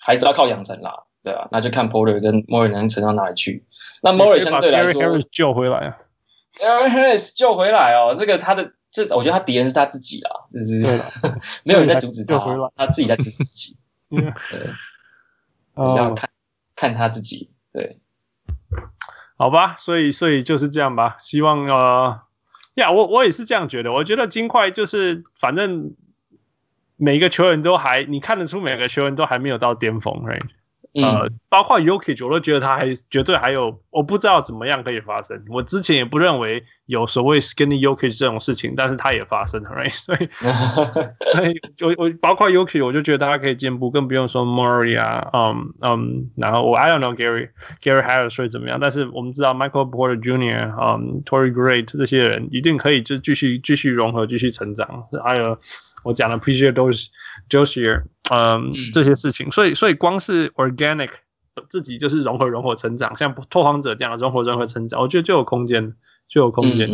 [0.00, 3.64] 还是要靠养成啦，对啊，那就看 Porter 跟 Murray 能成到哪里去。
[4.02, 5.96] 那 Murray 相对来说，Harris 救回来啊
[6.60, 10.82] ，Harris 救回来哦，这个他的这，我觉得他敌人是他自己啊，就是
[11.64, 12.38] 没有人在阻止他，
[12.76, 13.78] 他自己在阻止自己，
[14.10, 14.20] 对，
[15.76, 16.30] 要看
[16.76, 18.00] 看他自己，对，
[19.36, 22.20] 好吧，所以所以就是这样吧，希望呃。
[22.76, 23.92] 呀，yeah, 我我也是这样觉得。
[23.92, 25.94] 我觉得金块就是，反正
[26.96, 30.48] 每个球员都还，你看得出每个球员都还没有到巅峰，right？
[31.02, 35.42] 呃，包括 Jokic 我都觉得他还绝对还有，我不知道怎么样可以发生。
[35.48, 39.90] 我之前也不认为有所谓 Skinny Jokic 这种事情，但是他也发生了，right？
[39.98, 40.28] 所以，
[41.76, 47.48] 所以我我包括 Jokic 我就觉得他可以进步，更不用说 Murray 啊，嗯嗯，然后我 I don't know Gary
[47.82, 50.74] Gary Harris 会怎么样，但是我们知道 Michael Porter Jr.
[50.80, 55.06] 嗯 Torrey Craig 这些人一定可以就继续继续融合，继续成长。
[55.24, 55.58] 还有
[56.04, 56.72] 我讲的 PJ
[57.48, 61.10] Dozier 嗯，这些事情，所以所以光是 organic
[61.68, 65.94] 自己就是融合融合成长，像拓荒者这样的融合融合成长，我觉得就有空间，
[66.26, 66.90] 就有空间。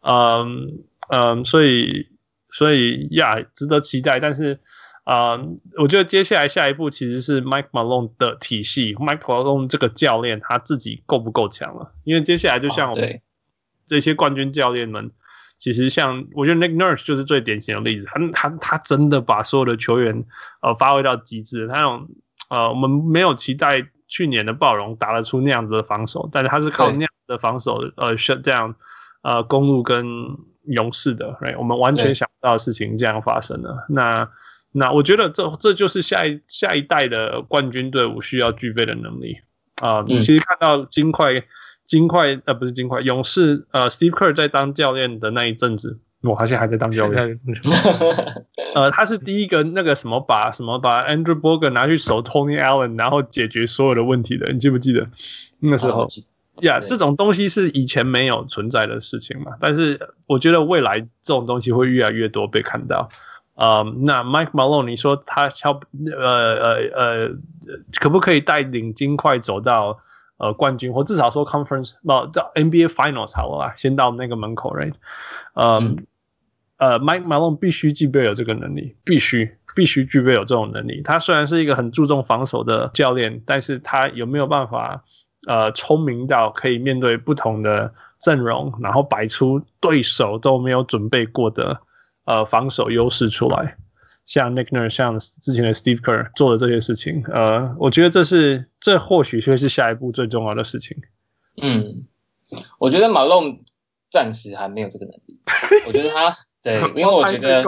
[0.00, 2.08] 嗯嗯，所以
[2.50, 4.18] 所以呀，yeah, 值得期待。
[4.18, 4.60] 但是
[5.04, 11.92] 啊、嗯，我觉得接下来下一步其实是 Mike Malone 的体系，Mike Malone 这个教练他自己够不够强了？
[12.04, 13.20] 因为接下来就像我们
[13.86, 15.10] 这些冠军教练们。
[15.62, 20.24] 其实像我觉得 Nick Nurse 就是最典型的例子，他他他真的把所有的球员
[20.60, 21.68] 呃发挥到极致。
[21.68, 22.08] 他那种
[22.48, 28.74] 呃我们没有期待去年的暴龙打得出那样子的防守，但是他是靠那样子的防守呃 shut down
[29.22, 30.04] 呃公路跟
[30.64, 31.56] 勇士的，right?
[31.56, 33.86] 我们完全想不到的事情这样发生了。
[33.88, 34.28] 那
[34.72, 39.38] 那我觉得这这就是下一下一代的冠军队伍需要具备的能力
[39.80, 39.98] 啊。
[39.98, 41.44] 呃嗯、你其实看到金块。
[41.92, 47.38] 金块呃不是金块，勇士呃，Steve Kerr 在当教练的那一阵子，我好像还在当教练。
[48.74, 55.06] 呃，他是第一个那个什么把什么把 Andrew Bogut 拿去守 Tony Allen，然后解决所有的问题的，你记不记得
[55.60, 56.06] 那时候？
[56.62, 59.52] 呀，这种东西是以前没有存在的事情嘛。
[59.60, 63.10] 但是我觉得未来这种东西会越来越多被看到。
[63.54, 65.78] 呃，那 Mike Malone，你说他敲
[66.16, 67.30] 呃呃呃，
[68.00, 69.98] 可不可以带领金块走到？
[70.42, 74.94] 呃，冠军或至少说 conference，不叫 NBA Finals 好了啦，先到那个门口，right？
[75.54, 76.04] 嗯，
[76.78, 81.00] 呃，Mike Malone 必须具备有这个能力，必须必须具备有这种能力。
[81.02, 85.04] 他虽然是一个很注重防守的教练，但是他有没有办法
[85.46, 91.80] 呃聪明到可以面对不同的阵容，然后摆出对手都没有准备过的
[92.24, 93.76] 呃防守优势出来？
[94.32, 100.96] 像 Nick Nurse，像之前的 Steve Kerr 做的这些事情，呃，我觉得这是这或许会是下一步最重要的事情。
[101.60, 102.06] 嗯，
[102.78, 103.58] 我觉得 Malone
[104.10, 105.38] 暂时还没有这个能力。
[105.86, 107.62] 我觉得他对， 因为我觉得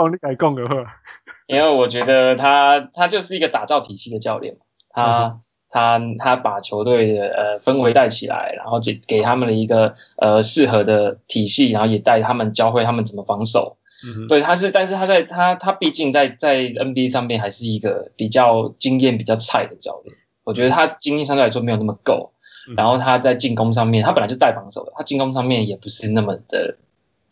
[1.49, 4.57] 因为我觉得他他就是一个打造体系的教练，
[4.89, 13.77] 他、嗯、他他把球队的呃氛围带起来，然后给给他们的一个呃适合的体系，然后也带他们教会他们怎么防守。
[14.05, 22.33] 嗯、对，他是，但是他在他他毕竟在在 NBA 上面还是一个比较经验比较菜的教练，我觉得他经验相对来说没有那么够，
[22.77, 26.77] 然后他在进攻上面，他本来就带防守的，他进攻上面也不是那么的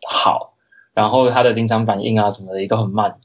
[0.09, 0.55] 好，
[0.95, 3.17] 然后他的临场反应啊什么的也都很慢，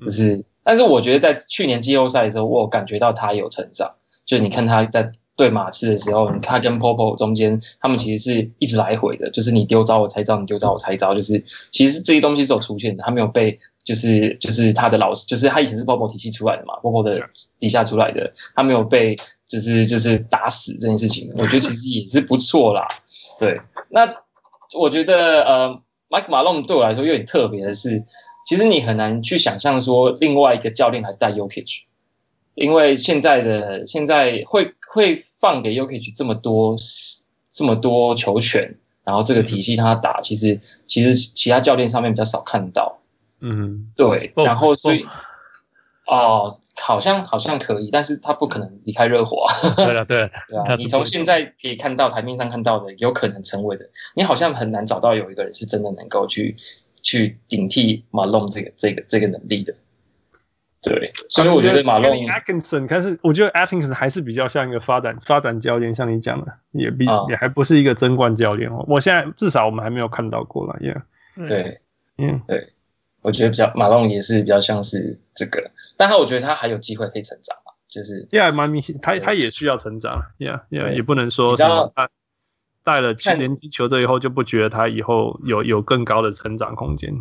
[0.00, 3.94] 就是但是我觉得在去年季后赛的时候，我有感觉到他有成长。
[4.24, 17.20] 就是你看他在对马刺的时候，他跟 Popo 中间，他们其实是一直来回的，就是你丢招我猜招，你丢招我猜招，就是其实这些东西是有出现的，他没有被就是就是他的老师，就是他以前是 Popo 体系出来的嘛，Popo 的
[17.58, 19.14] 底下出来的，他没有被
[19.46, 22.86] 就是就是打死这件事情，我觉得其实也是不错啦。
[23.38, 24.10] 对，那
[24.78, 25.68] 我觉得呃
[26.08, 28.02] ，Mike Malone 对我来说有点特别的是。
[28.48, 31.80] 其实你很难去想象说另外一个教练来带 Jokic，
[32.56, 36.74] 因为现在的现在会会放给 Jokic 这么多
[37.52, 42.98] 这么多球权，然后这个体系他打，其实其实其他教练上面比较少看到。
[43.38, 44.32] 嗯，对。
[44.44, 45.04] 然后所以
[46.06, 49.46] 哦，好像好像可以，但是他不可能离开热火。
[49.76, 56.56] 对了，对 对啊，你从现在可以看到台面上看到的有可能成为的，你好像很难找到有一个人是真的能够去。
[57.02, 59.72] 去顶替马龙这个这个这个能力的，
[60.94, 68.84] 对，所以我觉得马龙 Atkinson，但是我觉得 Atkinson 还是比较像一个发展发展教练，像你讲的，也比、啊、也还不是一个争冠教练哦。
[68.86, 71.02] 我现在至少我们还没有看到过了，耶、
[71.36, 71.48] yeah。
[71.48, 71.80] 对，
[72.18, 72.68] 嗯，对，
[73.22, 81.92] 我觉得比较马龙也是比较像是这个，但他我觉得他还有机会可以成长嘛，就是，Yeah，蛮明显，他他也需要成长，Yeah，Yeah，也不能说什么
[82.84, 87.12] 带了七年级球队以后，就不觉得他以后有有更高的成长空间，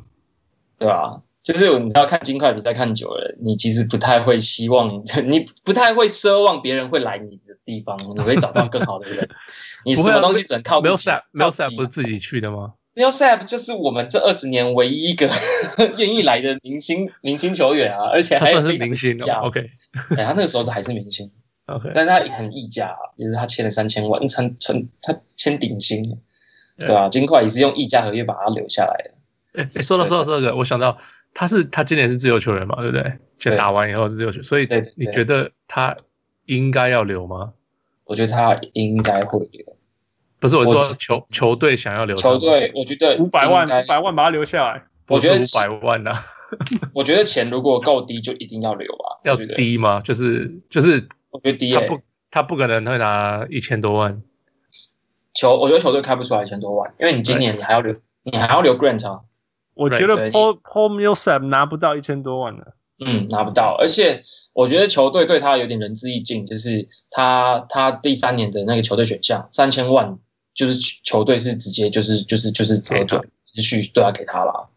[0.78, 1.22] 对吧？
[1.46, 4.92] 就是你知道看金块比赛看久了，你其实不太会希望，
[5.26, 9.30] 你不太会奢望别人会来你的地方，你会找到更好的人。
[9.86, 15.30] 你什么东西只能靠自己？Millsap 不是自己去的吗？Millsap 就是我们这二十年唯一一个
[15.98, 19.16] 愿意来的明星明星球员啊， 而且还是明星。
[19.44, 19.70] OK，
[20.18, 21.30] 哎，他那个时候是还是明星。
[21.68, 26.04] OK，但是他很溢价，啊，就是他签了三千万，成成他签顶薪，
[26.80, 27.10] 对吧，啊？
[27.10, 29.12] 金块也是用溢价合约把他留下来的。
[29.76, 30.98] 哎，说到说到这个，我想到
[31.36, 33.20] 他是他今年是自由球员嘛，对不对？
[33.38, 35.96] 先打完以后是自由球，所以你觉得他
[36.46, 37.54] 应该要留吗？
[38.06, 39.64] 我觉得他应该会留。
[40.40, 46.24] 不是我说球球队想要留，球队我觉得五百万五百万把他留下来，我觉得五百万呢，啊。
[46.94, 49.20] 我觉得钱如果够低，就一定要留啊。
[49.24, 50.00] 要低吗？
[50.00, 51.08] 就是就是。
[51.32, 54.22] 我觉得低、欸，他不，他不可能会拿一千多万。
[55.34, 57.94] 球，我觉得球队开不出来一千多万，因为你今年你还要留，
[58.24, 59.20] 你还要留 Grant 啊。
[59.76, 62.74] 我觉得 Paul Paul Millsap 拿不到一千多万的。
[63.06, 64.22] 嗯，拿不到，而且
[64.54, 70.18] 我觉得球队对他有点仁至义尽，就是他他第三年的那个球队选项三千万，
[70.54, 74.70] 就是球队是直接就是就是就是合作继续对他给他了。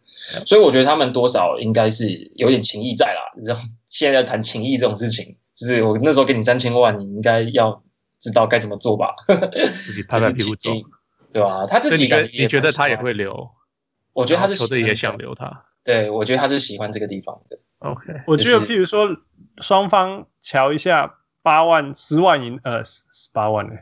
[0.45, 3.21] 所以我觉得他们多少应该是有点情谊在啦。
[3.37, 5.37] 你知道，现在要谈情谊这种事情。
[5.55, 7.81] 就是我那时候给你三千万，你应该要
[8.21, 9.15] 知道该怎么做吧？
[9.81, 10.71] 自己拍拍屁股走，
[11.33, 11.65] 对吧？
[11.67, 13.49] 他自己感觉，你觉得他也会留？
[14.21, 15.65] 我觉得他是球队也想留他。
[15.85, 17.59] 对，我觉得他是喜欢这个地方的。
[17.79, 19.09] OK，我觉得，譬如说
[19.61, 23.75] 双方瞧一下八万、十万以呃十八万呢，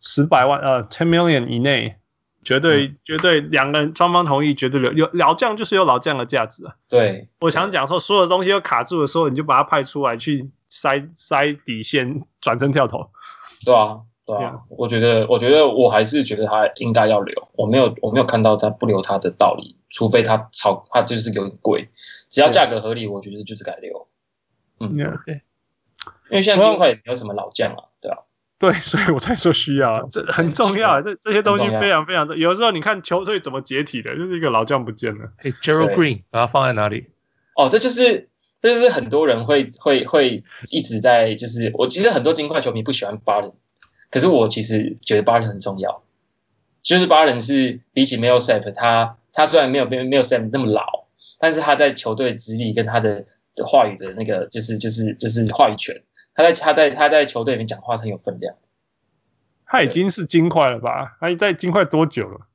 [0.00, 1.96] 十百万呃 ten million 以内。
[2.42, 6.74] 绝对、嗯、绝对，两个人双方同意，绝对有有老将就是有老将的价值啊。
[6.88, 13.10] 对，我想讲说，所有东西都卡住的时候，你就把他派出来去塞塞底线，转身跳投。
[13.62, 14.00] 对啊，
[14.36, 21.88] 对啊，嗯、我觉得，我觉得我还是觉得他应该要留，我没有我没有看到他不留他的道理，除非他炒他就是有点贵，
[22.28, 24.08] 只要价格合理，我觉得就是该留。
[24.80, 25.40] 嗯，OK，
[26.30, 28.18] 因为现在金块也没有什么老将啊，对啊。
[28.58, 31.00] 对， 所以我才说需要，这很重要。
[31.00, 32.50] 这这些东西非常非常重要。
[32.50, 35.32] 有时候你看球队怎么解体的，就是一个老将不见了。
[35.38, 37.06] 哎，Gerald Green，把它放在哪里？
[37.56, 38.28] 哦，这就是
[38.60, 43.50] 这就是很多人会会会一直在，就是我其实很多金块球迷不喜欢巴伦，
[44.10, 46.02] 可是我其实觉得巴伦很重要。
[46.82, 51.06] 就是巴伦是比起 Millsap，他他虽然没有没有 Millsap 那么老，
[51.38, 53.24] 但是他在球队资历跟他的
[53.66, 56.02] 话语的那个就是就是就是话语权。
[56.34, 58.54] 他在他在他在球队里面讲话是很有分量，
[59.66, 61.16] 他已经是金块了吧？
[61.20, 62.46] 他在金块多久了？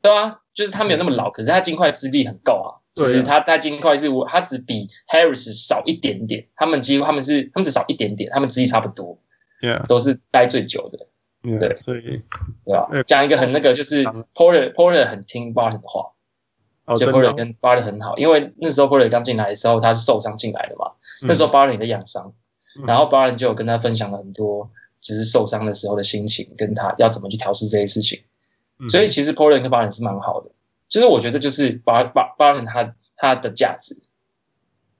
[0.00, 2.80] 对啊，就是他没有那么老，可是他金块资历很够啊。
[2.94, 9.18] 就是他在金块是我，他只比 Harris 少一点点，他们几乎他们是他们只少一点点，他们资历差不多
[9.60, 9.86] ，Yeah.
[9.86, 11.06] 都是待最久的。
[11.42, 12.22] Yeah, 对，所以
[12.64, 12.88] 对吧？
[13.06, 16.12] 讲一个很那个，就是 Porter Porter 很听 Barton 的话，
[16.86, 22.32] 哦，就 Porter 跟 Barton 很好，因为那时候 Porter 刚进来的时候他是受伤进来的嘛，嗯、那时候 Barton 也在养伤。
[22.88, 24.68] 然后巴伦就有跟他分享了很多，
[25.00, 28.20] 只是受伤的时候的心情，跟他要怎么去调试这些事情。
[28.88, 30.50] 所以其实 Portland 跟巴伦是蛮好的，
[30.88, 33.96] 就是我觉得就是巴巴巴伦他他的价值。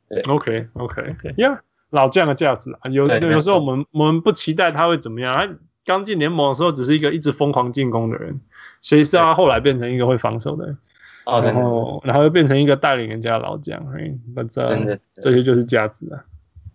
[0.09, 1.59] 对，OK OK OK，Yeah，
[1.95, 5.55] 老将的价值啊，有有时候我们我们不期待他会怎么样，他
[5.85, 8.41] 刚进联盟的时候只是一个一直疯狂进攻的人，
[8.83, 10.79] 谁知道他后来变成一个会防守的人，
[11.25, 16.25] 然后然后又变成一个带领人家的老将，哎，那这这些就是价值啊。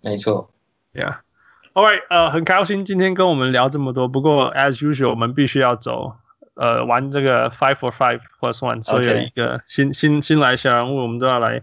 [0.02, 0.50] 没错
[0.94, 4.08] ，Yeah，All right，呃，很高兴今天跟我们聊这么多。
[4.08, 6.14] 不过，as usual，我们必须要走，
[6.56, 11.62] 呃，玩这个 five for five plus one，所以有一个新.新新来小人物，我们都要来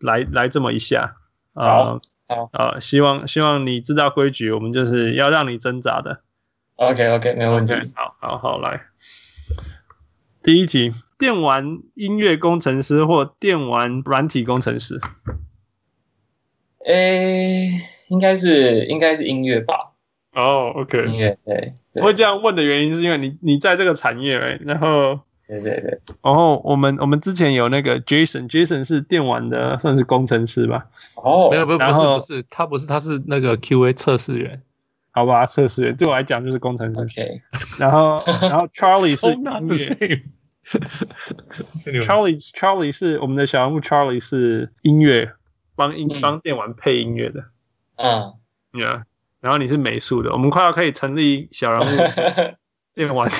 [0.00, 1.14] 来来这么一下。
[1.54, 6.20] 呃、好，好，呃，希望希望你知道规矩，我们就是要让你挣扎的。
[6.76, 7.72] OK，OK，okay, okay, 没问题。
[7.72, 8.82] Okay, 好，好，好，来，
[10.42, 10.92] 第一题。
[11.18, 15.00] 电玩音乐工程师或电玩软体工程师？
[16.84, 17.70] 诶，
[18.08, 19.94] 应该是应该是音乐吧。
[20.34, 21.72] 哦、oh,，OK，音乐对。
[21.94, 30.86] 我会这样问的原因是因为你你在这个产业哎，然后对对对，然后我们我们之前有那个 Jason，Jason 是电玩的算是工程师吧？
[31.16, 34.60] 哦，没有没有不是不是他不是他是那个 QA 测试员，
[35.12, 37.20] 好吧，测试员对我来讲就是工程师。
[37.20, 37.42] OK，
[37.78, 40.22] 然后 然后 Charlie 是音乐。
[42.02, 45.32] Charlie Charlie 是我们的小人物，Charlie 是音乐，
[45.76, 47.44] 帮音帮电玩配音乐的。
[47.94, 48.34] 嗯
[48.72, 49.04] ，Yeah，
[49.40, 51.84] 然后你是美术的，我们快要可以成立小人物
[52.96, 53.30] 电玩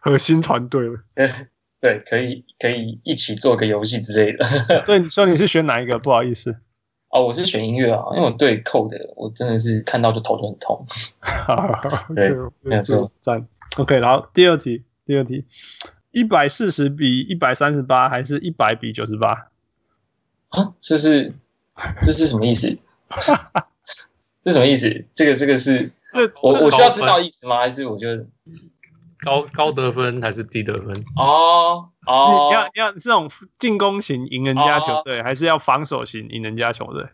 [0.00, 1.00] 核心团队了。
[1.80, 4.44] 对，可以可以一起做个游戏之类的。
[4.84, 5.98] 所以你说你是选哪一个？
[5.98, 6.56] 不好意思。
[7.10, 10.84] 哦，我是选音乐啊，因为我对 code 我真的是看到就头就很痛。
[12.14, 12.30] 对，
[12.60, 13.46] 没有错，赞。
[13.76, 15.44] OK，然后第二题，第二题。
[16.10, 19.48] 一百四十比一百三十八，还是一百比九十八？
[20.48, 21.32] 啊，这是
[22.00, 22.76] 这是什么意思？
[24.42, 25.04] 这什么意思？
[25.14, 25.92] 这个这个是，
[26.42, 27.58] 我我需要知道意思吗？
[27.58, 28.08] 还是我就
[29.28, 31.04] 高高得分还是低得分？
[31.16, 37.06] 哦哦，要要这种进攻型赢人家球队，还是要防守型赢人家球队？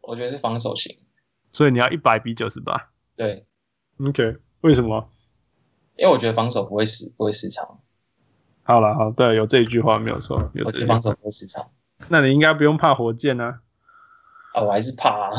[0.00, 0.96] 我觉得是防守型，
[1.50, 2.90] 所以你要一百比九十八。
[3.16, 3.46] 对
[4.00, 5.10] ，OK，为什么？
[5.96, 7.80] 因为我觉得防守不会失不会失常。
[8.62, 10.50] 好了，好，对，有这一句话没有错。
[10.54, 11.68] 有我觉得防守不会失常，
[12.08, 13.60] 那你应该不用怕火箭啊。
[14.54, 15.30] 啊，我还是怕啊，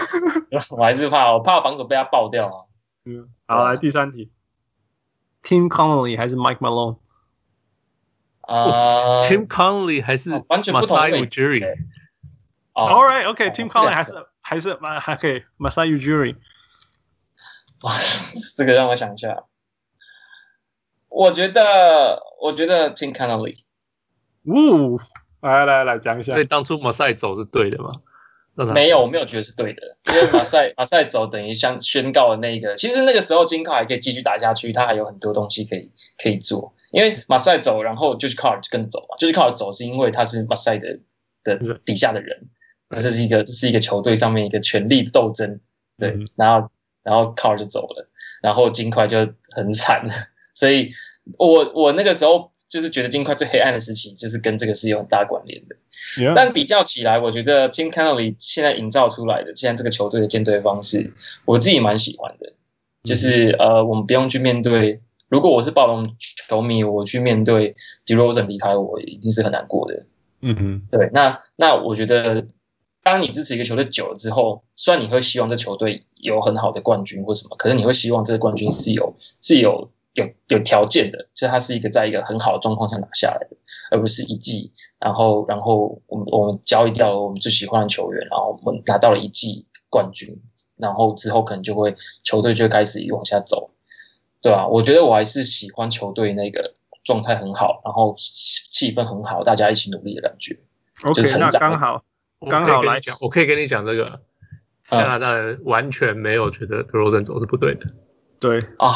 [0.76, 2.64] 我还是怕，我怕防守被他爆掉啊。
[3.04, 4.32] 嗯，好，来第三题
[5.41, 6.97] ，Tim Connelly 还是 Mike Malone？
[8.41, 11.59] 啊，Tim Connelly 还是完全不同位置。
[12.73, 16.35] All right, OK, Tim Connelly 还是还是还可以，Masai Ujiri。
[17.81, 17.91] 哇，
[18.57, 19.43] 这个让我想一下。
[21.07, 23.63] 我觉得，我觉得 Tim Connelly。
[24.43, 24.99] 呜，
[25.41, 26.33] 来来来讲一下。
[26.33, 27.91] 所以当初马赛走是对的吗？
[28.66, 35.90] 没有，我没有觉得是对的，因为马赛马赛走等于像宣告了那个，其实那个时候金块还可以继续打下去，他还有很多东西可以
[36.22, 36.74] 可以做。
[36.92, 40.98] 因为马赛走，然后 George Karl 就跟着走嘛，George Karl 走是因为他是马赛的
[41.44, 42.48] 的底下的人，
[42.88, 45.60] 那这是一个这是一个球队上面一个权力的斗争，
[45.96, 46.68] 对，然后
[47.02, 48.08] 然后 Karl 就走了，
[48.42, 49.18] 然后金块就
[49.54, 50.04] 很惨。
[50.52, 50.90] 所以
[51.38, 55.74] 我我那个时候就是觉得金块最黑暗的事情，就是跟这个是有很大关联的。
[56.16, 56.34] Yeah.
[56.36, 61.12] 但比较起来，我觉得 Tim Connelly 现在营造出来的现在这个球队的建队方式，
[61.44, 62.52] 我自己蛮喜欢的。
[63.02, 66.14] 就是呃，我们不用去面对，如果我是暴龙
[66.48, 67.74] 球迷，我去面对
[68.06, 70.06] DeRozan 离开我，一定是很难过的。
[70.40, 71.10] 嗯嗯，对。
[71.12, 72.46] 那那我觉得，
[73.02, 79.90] 当你支持一个球队久了之后，虽然你会希望这球队有很好的冠军或什么，可是你会希望这个冠军是有是有。
[80.14, 83.56] 有有条件的，所以它是一个在一个很好的状况下拿下来的，
[83.90, 90.36] 而不是一季，然后然后我们我们交易掉了我们最喜欢的球员，然后我们拿到了一季冠军，
[90.76, 91.94] 然后之后可能就会
[92.24, 93.70] 球队就开始往下走，
[94.42, 94.66] 对吧？
[94.66, 96.72] 我觉得我还是喜欢球队那个
[97.04, 100.58] 状态很好，然后气氛很好，大家一起努力的感觉。
[101.04, 102.02] OK，那刚好
[102.48, 104.20] 刚好来讲，我可以跟你讲这个
[104.90, 107.86] 加拿大人完全没有觉得德罗赞走是不对的。
[108.38, 108.90] 对啊，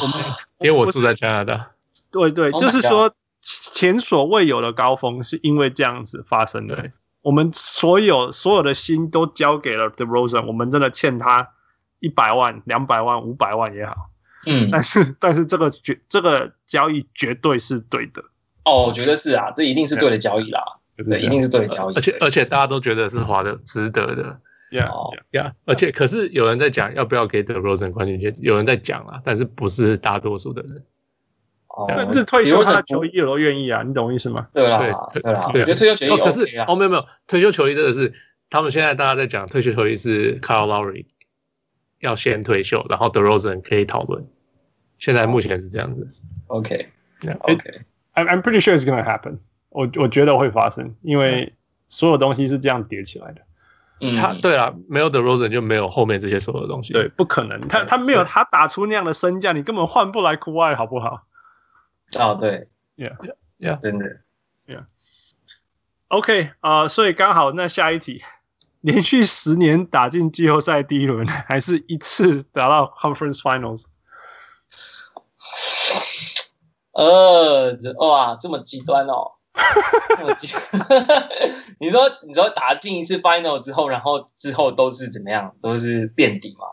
[0.60, 1.70] 因为我住在加拿大。
[2.10, 6.90] 对对，就是说前所未有的高峰是因为这样子发生的。
[7.22, 11.48] 我们所有所有的心都交给了 The Rosen，我们真的欠他
[12.00, 14.10] 一百万、两百万、五百万也好。
[14.46, 18.22] 嗯，但是但是这个绝这个交易绝对是对的。
[18.64, 20.62] 哦，我觉得是啊，这一定是对的交易啦。
[20.96, 21.94] 对，一定是对的交易。
[21.94, 24.38] 而且而且大家都觉得是划的值得的。
[24.78, 24.90] 呀
[25.30, 30.84] 呀，而且可是有人在讲要不要给 The Rosen 冠军戒指，有人在讲啊，但是不是大多数的人，
[31.94, 34.48] 甚至退休他的球衣我都愿意啊，你懂我意思吗？
[34.52, 34.78] 对啦，
[35.12, 38.12] 对啦，我觉得退休球衣可是哦，没有没有，退休球衣真的是
[38.50, 41.06] 他们现在大家在讲退休球衣是 Kyle Lowry
[42.00, 44.26] 要先退休，然后 The Rosen 可以讨论，
[44.98, 46.08] 现在目前是这样子。
[46.48, 49.38] OK，OK，I'm I'm pretty sure it's gonna happen，
[49.70, 51.54] 我我觉得会发生，因为
[51.88, 53.40] 所有东西是这样叠起来的。
[54.04, 56.92] 嗯，他对啊，没有 The Rosen 就没有后面这些所有的东西。
[56.92, 61.22] 对，不可能，他他没有他打出那样的身价，你根本换不来 Kawhi，好不好？
[62.18, 64.06] 哦，对，Yeah，Yeah，真的
[64.66, 64.84] ，Yeah。
[66.08, 68.22] OK，啊，所以刚好那下一题，
[68.82, 73.84] 连续十年打进季后赛第一轮，还是一次打到 Conference Finals？
[76.92, 79.32] 呃，哇，这么极端哦！
[81.78, 85.54] 你说，你说打进一次 Final 之后，然后之后都是怎么样？
[85.62, 86.66] 都是垫底吗？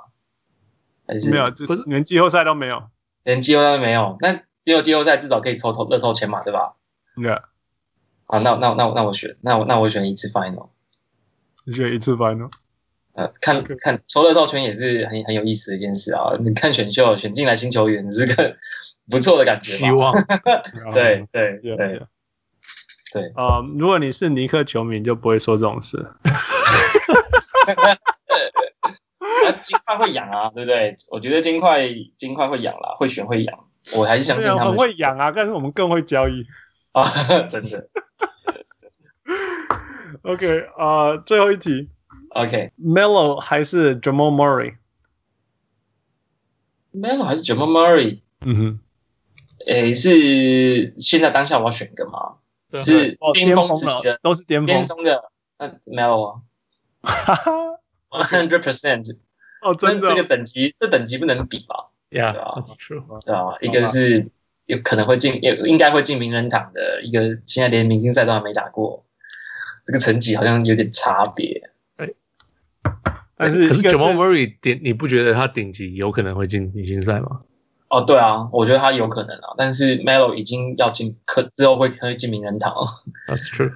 [1.08, 1.50] 还是没有？
[1.52, 2.84] 就是连季后赛都没有，
[3.24, 4.18] 连季后赛都没有。
[4.22, 6.76] 那只有季后赛至少可以抽头乐透钱嘛，对吧？
[7.16, 7.42] 对、yeah.。
[8.26, 10.70] 好，那那那那我选，那我那我选一次 Final。
[11.66, 12.50] 你选一次 Final？
[13.14, 16.32] 呃，看看抽乐透圈也是很很有意思的一件事啊！
[16.40, 18.56] 你看选秀选进来新球员，是个
[19.12, 19.74] 不错的感觉。
[19.74, 20.14] 希望。
[20.94, 22.02] 对对对对。
[23.14, 26.06] 对啊、呃，如果你是尼克球迷，就不会说这种事。
[29.44, 30.96] 那 金块会养啊，对不对？
[31.10, 33.66] 我觉得金块金块会养啦，会选会养。
[33.94, 36.46] 我还是相信他们会养啊，但是我们更会交易
[36.94, 37.04] 啊，
[37.50, 37.90] 真的。
[40.24, 41.90] OK 啊、呃，最后一题。
[42.30, 43.40] OK，Melo、okay.
[43.40, 44.32] 还是 Jamal
[46.94, 48.22] Murray？Melo 还是 Jamal Murray？
[48.42, 48.80] 嗯哼。
[49.68, 52.38] 诶，是现在当下我要选一个吗？
[52.80, 55.32] 是巅峰时期的，都是巅峰的。
[55.58, 56.42] 那 Melo 啊，
[57.02, 57.52] 哈哈
[58.10, 59.18] ，one hundred percent。
[59.62, 63.24] 哦，真的，这个等级，这等级不能比吧？Yeah，对啊，That's true。
[63.24, 64.32] 对啊，一个是
[64.66, 69.06] 有可能会进，也应该会进名人堂的一个，现在连明星赛都还没打过，
[69.86, 71.70] 这个成绩好像有点差别。
[71.96, 72.16] 对，
[73.36, 77.40] 但是可是 Jamal Murray 顶，你不觉得他顶级有可能会进明星赛吗？
[77.92, 82.88] 哦，对啊，我觉得他有可能啊，但是 Melo 已经要进，可之后会可以进名人堂了。
[83.28, 83.74] That's true。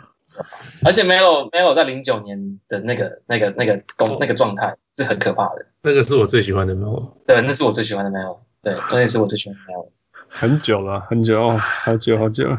[0.86, 5.66] 而且 Melo Melo 在零九年的那个那个那个工那个状态是很可怕的。
[5.82, 7.12] 那个是我最喜欢的 Melo。
[7.28, 8.38] 对，那是我最喜欢的 Melo。
[8.64, 9.90] 对，那也是我最喜欢的 Melo。
[10.30, 12.58] 很久了，很久，好久好久。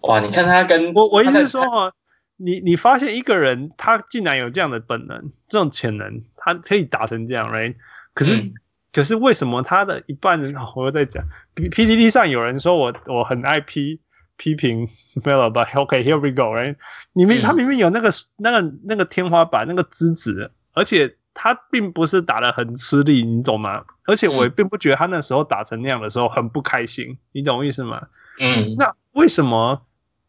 [0.00, 1.92] 哇，你看他跟我，我意思是说哈，
[2.38, 7.74] 你你发现一个人他竟然有这样的本能，这种潜能，他可以打成这样，right？
[8.14, 8.52] 可是。
[8.88, 11.22] 嗯可是为什么他的一半人，我又在讲
[11.54, 14.00] ，PTT 上有人说我我很爱批
[14.38, 14.86] 批评
[15.22, 16.74] Melo，but OK，here we go，right？
[17.12, 23.84] 你明他明明有那个那个那个天花板那个资质，而且他并不是打得很吃力，你懂吗？
[24.06, 28.08] 而且我也并不觉得他那时候打成那样的时候很不开心，你懂我意思吗？
[28.40, 29.82] 嗯，那为什么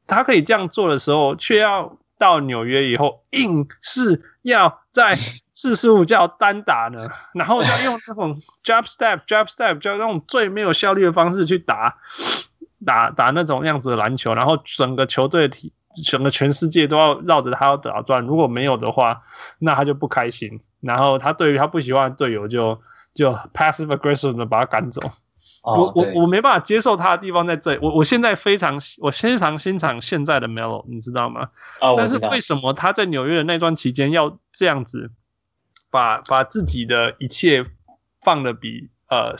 [0.05, 5.15] 他可以这样做的时候，却要到纽约以后硬是要在
[5.53, 11.95] 四十五叫单打呢， 然后要用那种 jump step jump step，就那种最没有效率的方式去打
[12.85, 15.71] 打打那种样子的篮球，然后整个球队体
[16.05, 19.21] 整个全世界都要绕着他要打转，如果没有的话，
[19.59, 22.81] 那他就不开心，然后他对于他不喜欢的队友就
[23.13, 25.01] 就 passive aggressive 的把他赶走。
[25.75, 31.49] 我我我没办法接受他的地方在这里，我我现在非常我非常欣赏现在的 Melo，你知道吗？
[31.97, 35.11] 但是为什么他在纽约的那段期间要这样子？
[35.91, 37.65] 把把自己的一切
[38.21, 39.33] 放的比呃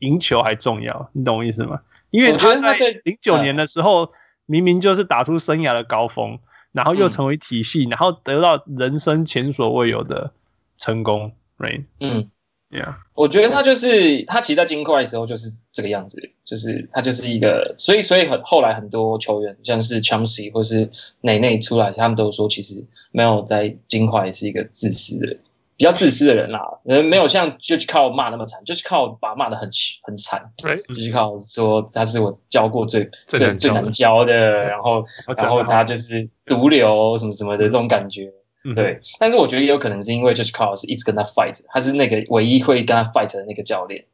[0.00, 1.80] 赢球还重要，你懂我意思吗？
[2.10, 4.10] 因为他在零九年的时候，
[4.46, 6.40] 明明就是打出生涯的高峰，
[6.72, 10.32] 然后又成为体系，然后得到人生前所未有的
[10.76, 11.84] 成功，right？
[12.00, 12.31] 嗯
[12.72, 20.88] ，Yeah，我觉得他就是他其实在金块的时候就是这个样子，就是他就是一个，所以所以很后来很多球员像是 Chauncey 或是
[21.20, 25.38] 内内出来，他们都说其实没有在金块是一个自私的人。
[25.74, 29.68] 比较自私的人啦，人没有像就是靠骂那么惨，就是靠把骂的很
[30.02, 35.04] 很惨，对，就是靠说他是我教过最最最难，最难教的，然后
[35.36, 38.32] 然后他就是毒瘤什么什么的这种感觉，
[38.74, 39.00] 对。
[39.18, 44.04] 但是我觉得也有可能是因为就是靠是一直跟他 fight，他是那个唯一会跟他 fight 的那个教练，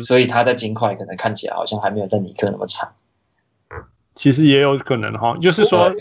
[0.00, 2.92] 所以他在金块可能看起来好像还没有在尼克那么惨。
[4.14, 5.92] 其实也有可能哈，就是说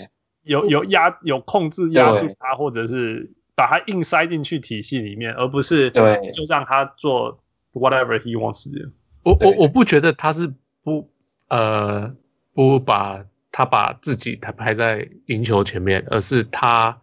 [0.43, 3.32] 有有压有控制压住他，或者是。
[3.58, 7.39] 把他硬塞进去体系里面，而不是对，就让他做
[7.74, 8.91] whatever he wants to do。
[9.24, 11.10] 我我我不觉得他是不
[11.48, 12.14] 呃
[12.54, 16.95] 不把他把自己他排在赢球前面，而是他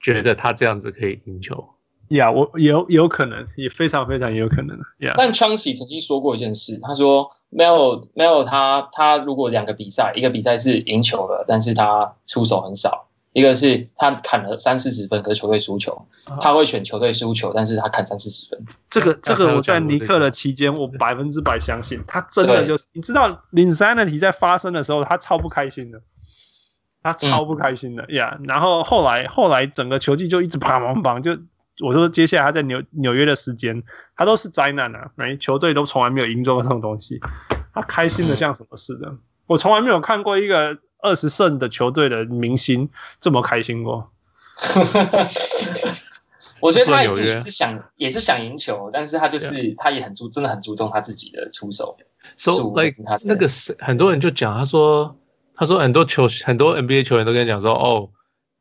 [0.00, 1.64] 觉得他这样子可以赢球。
[2.08, 4.76] 呀、yeah，我有有可能，也非常非常有可能。
[4.98, 13.06] 呀、yeah，但 Chauncey 曾经说过一件事，他说 Melo Melo 他他如果两个比赛，一个比赛是赢球了，但是他出手很少。
[13.32, 16.04] 一个是他砍了三四十分，可是球队输球，
[16.40, 18.60] 他会选球队输球，但是他砍三四十分。
[18.88, 26.02] 这个这个我在尼克的期间，我百分之百相信他真的就是，你知道，Linsanity 在发生的时候，他超不开心的，
[27.02, 28.36] 他超不开心的呀。
[28.38, 31.38] 嗯 yeah, 然后后来后来整个球季就一直砰砰砰，就
[31.86, 33.82] 我说接下来他在纽纽约的时间，
[34.16, 37.20] 他都是灾难啊，每球队都从来没有赢过这种东西，
[37.72, 40.78] 他开心的像什么似的，嗯、我从来没有看过一个。
[41.02, 42.86] 二十胜的球队的明星
[43.22, 44.12] 这么开心过
[46.60, 51.96] 我觉得他也是想也是想赢球，但是他就是.他也很注真的很注重他自己的出手。
[52.36, 55.16] So like 那个是很多人就讲，他说
[55.60, 58.08] 他说很多球很多 NBA 球员都跟你讲说，哦，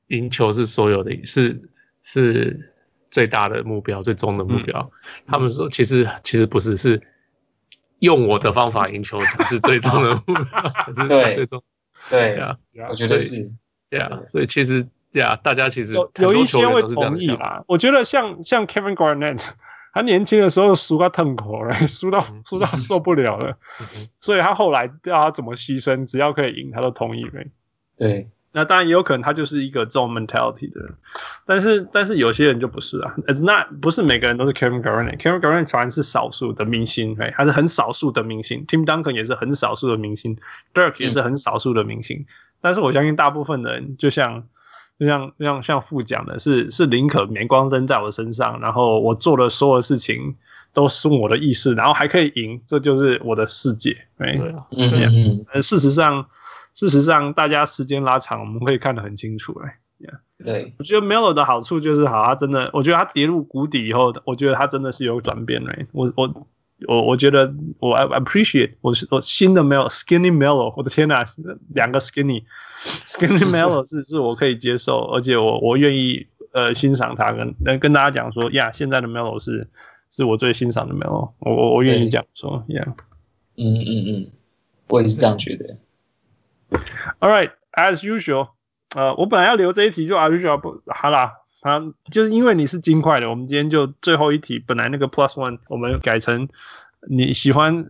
[0.07, 1.69] 赢球是所有的，是
[2.03, 2.73] 是
[3.09, 4.91] 最大的目标，最终的目标。
[4.93, 7.01] 嗯、他们说其实其实不是，是
[7.99, 10.45] 用我的方法赢球才是最终的目标，
[10.83, 11.63] 才是最终。
[12.09, 12.57] 对啊
[12.89, 13.49] 我觉得是，
[13.89, 14.85] 对啊，所以其实。
[15.11, 17.63] 对啊，大家其实有有一些会同意啦。
[17.67, 19.43] 我觉得像像 Kevin Garnett，
[19.93, 23.57] 他年轻的时候输到痛苦了，输到输到受不了了，
[24.19, 27.47] 所以他后来叫他怎么牺牲，只要可以赢，他都同意呗。
[27.97, 30.93] 对，那当然也有可能他就是一个这种 mentality 的人，
[31.45, 33.15] 但是但是有些人就不是啊。
[33.43, 38.65] 那不是每个人都是 Kevin Garnett，Kevin Garnett 反而是少数的明星，哎，他是很少数的明星。
[38.67, 40.37] Tim Duncan 也是很少数的明星
[40.73, 42.19] ，Dirk 也是很少数的明星。
[42.19, 42.25] 嗯、
[42.61, 44.43] 但是我相信大部分的人，就像。
[44.99, 50.35] 就像像像父讲的是，是宁可镁光灯在我身上，然后我做的所有事情
[50.73, 53.97] 都是我的意思，然后还可以赢，这就是我的世界。
[54.17, 54.37] 对，
[54.71, 55.61] 嗯嗯嗯。
[55.61, 56.25] 事实上，
[56.75, 59.57] 事实上，大家时间拉长，我们可以看得很清楚。
[59.63, 59.79] 哎，
[60.43, 65.65] 对，我觉得 Melo 的好处就是，好，他真的，我觉得他跌入谷底以后，我觉得他真的是有转变。
[65.69, 66.47] 哎，我我。
[66.87, 71.25] 我我觉得我 I appreciate 我我新的 Melo Skinny Melo 我的天呐，
[71.73, 72.43] 两个 Skinny
[73.05, 79.67] Skinny Melo 是是我可以接受，而且我我愿意呃欣赏他，跟跟跟大家讲说呀，现在的 Melo 是
[80.09, 82.95] 是我最欣赏的 Melo，我我我愿意讲说呀，
[83.57, 84.27] 嗯嗯嗯，
[84.87, 85.77] 我也是这样觉得。
[87.19, 88.49] All right, as usual，
[88.95, 91.38] 呃，我本来要留这一题就 as usual 不好啦。
[91.61, 91.79] 啊，
[92.09, 94.59] 就是因为你是金块的，我们今天就最后一题。
[94.59, 96.47] 本来那个 plus one 我们改成
[97.09, 97.89] 你喜欢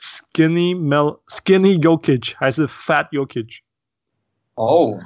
[0.00, 3.58] skinny Mel skinny Jokic 还是 fat Jokic？
[4.54, 4.98] 哦，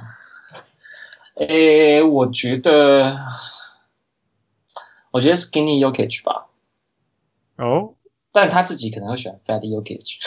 [1.35, 3.19] 诶，我觉得
[5.11, 6.45] 我觉得 skinny Jokic 吧。
[7.57, 7.95] 哦，
[8.31, 10.19] 但他自己可能会选 fat Jokic。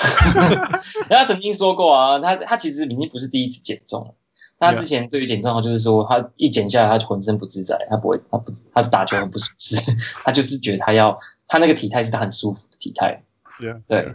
[1.08, 4.14] 他曾经说过啊，他他其实已经不是第一次减重了。
[4.58, 9.76] 他之前对于减重，就是说他一减下来，他就浑身不自在，他不会，他不，他打球很不舒适，
[10.24, 13.22] 他就是觉得他要，他那个体态是他很舒服的体态。
[13.60, 13.82] Yeah.
[13.86, 14.14] 对。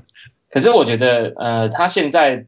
[0.49, 2.45] 可是我觉得，呃，他现在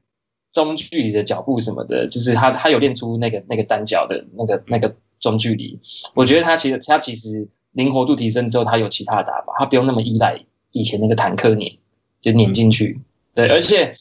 [0.51, 5.79] 中距离的脚步什么的，就是他他有练出那个那个单脚的那个那个中距离。
[6.13, 10.37] 我觉得他其实他其实灵活度提升之后，他有其他的打法，他不用那么依赖
[10.71, 11.77] 以前那个坦克碾，
[12.21, 12.99] 就碾进去。
[13.33, 13.95] 对，而且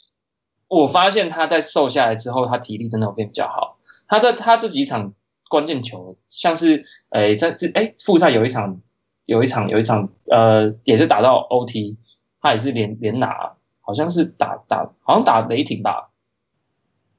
[0.69, 3.79] 我发现他在瘦下来之后，他体力真的有变比较好。
[4.13, 5.15] 他在他这几场
[5.49, 8.79] 关键球，像是诶在这诶复赛有一场
[9.25, 11.97] 有一场有一场呃也是打到 OT，
[12.39, 16.11] 他也是连连拿，好像是打打好像打雷霆吧，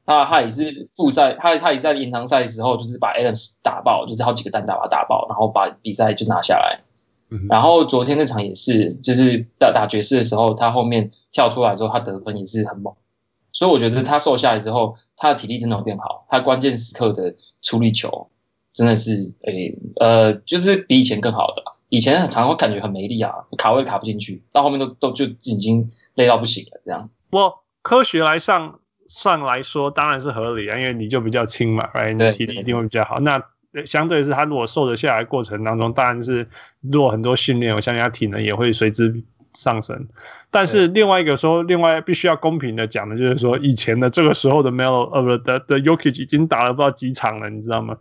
[0.05, 6.79] 那他也是复赛，他他也是在延长赛的时候就是把 Adams 打爆，就是好几个单打把他打爆，然后把比赛就拿下来。
[7.31, 12.93] 嗯、然后昨天那场也是，就是打打爵士的时候，他后面跳出来之后，他得分也是很猛。
[13.53, 18.29] 所以我觉得他瘦下来之后，他的体力真的有变好，他关键时刻的处理球
[18.73, 19.11] 真的是
[19.43, 21.77] 诶、欸、呃，就是比以前更好了。
[21.89, 26.81] 以前很常会感觉很没力啊，卡位卡不进去，到后面都都就已经累到不行了。
[26.83, 32.13] 这样，我科学来上算来说当然是合理啊，因为你就比较轻嘛，right？
[32.13, 33.19] 你体力一定会比较好。
[33.19, 33.39] 那
[33.85, 36.49] 相对是他如果瘦得下来过程当中，当然是
[36.91, 39.13] 做很多训练，我相信他体能也会随之。
[39.53, 40.07] 上升，
[40.49, 47.97] 但是另外一个说，另外必须要公平的讲的，就是说以前的这个时候的 Melo 呃不的的 Jokic 已经打了不知道几场了，你知道吗？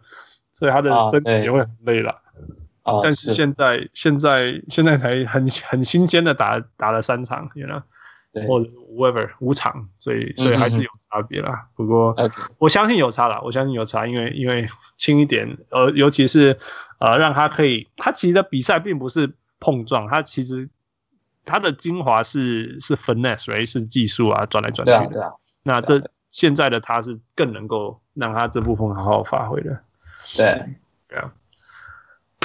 [0.50, 2.20] 所以他的身体也会很累了。
[2.84, 7.82] 哦，但是现在是现在现在才很很新鲜的打打了三场，you know，
[8.46, 11.52] 或者 whatever 五场，所以所以还是有差别啦。
[11.52, 12.16] 嗯、不过
[12.58, 16.56] 我相信有差啦，我相信有差，因为因为轻一点，呃，尤其是
[16.98, 20.68] 呃让他可以，他其实的比赛并不是碰撞，他其实。
[21.44, 23.66] 他的精华是是 finesse，right?
[23.66, 24.98] 是技术啊，转来转去的。
[24.98, 25.32] 对啊，对啊。
[25.64, 29.80] 那这现在的他是更能够让他这部分好好发挥的。
[30.36, 30.76] 对，
[31.08, 31.32] 对啊。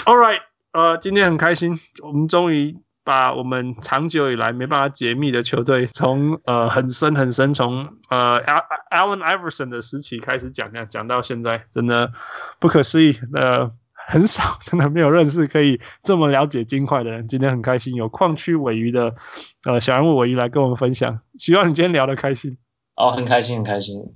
[0.05, 0.41] All right，
[0.71, 8.41] 呃，今天很开心，我们终于把我们长久以来没办法解密的球队，从呃很深很深，从呃
[8.91, 12.11] Allen Iverson 的时期开始讲讲讲到现在，真的
[12.59, 13.19] 不可思议。
[13.33, 13.71] 呃。
[14.09, 17.27] 很少，真的没有认识可以这么了解金块的人。
[17.27, 19.13] 今天很开心，有矿区尾鱼的
[19.65, 21.19] 呃小人物尾鱼来跟我们分享。
[21.37, 22.57] 希望你今天聊得开心。
[22.95, 24.01] 哦，很开心，很开心。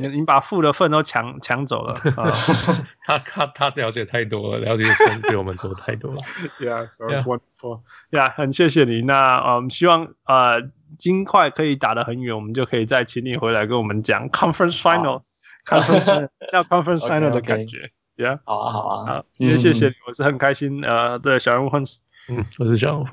[0.00, 1.94] 你你把负的份都抢抢走了。
[2.16, 2.32] 呃、
[3.06, 6.18] 他他他了解太多了，了解的比我们多太多了。
[6.58, 7.82] Yeah, so it's wonderful.
[8.10, 9.02] Yeah，很谢谢你。
[9.02, 10.62] 那呃，我们希望呃
[10.98, 17.90] 金块可以打得很远，我们就可以再请你回来跟我们讲 Conference Final，Conference 要 Conference Final 的感觉。
[18.16, 21.82] ，Yeah，好啊，好啊，好，今天谢谢你，我是很开心，呃，对，小人物很，
[22.28, 23.06] 嗯，我是小人物，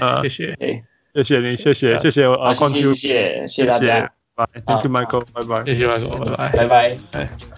[0.00, 0.84] 呃，谢谢，哎，
[1.14, 7.57] 谢谢你，谢谢，谢谢，啊，谢谢，谢谢，谢谢大家，拜，Thank you Michael，拜拜，谢谢 Michael，拜拜，拜拜，哎。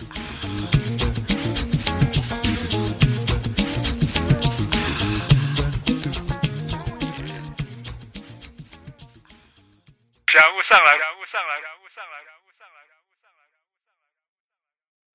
[10.55, 11.70] 务上来，家上来。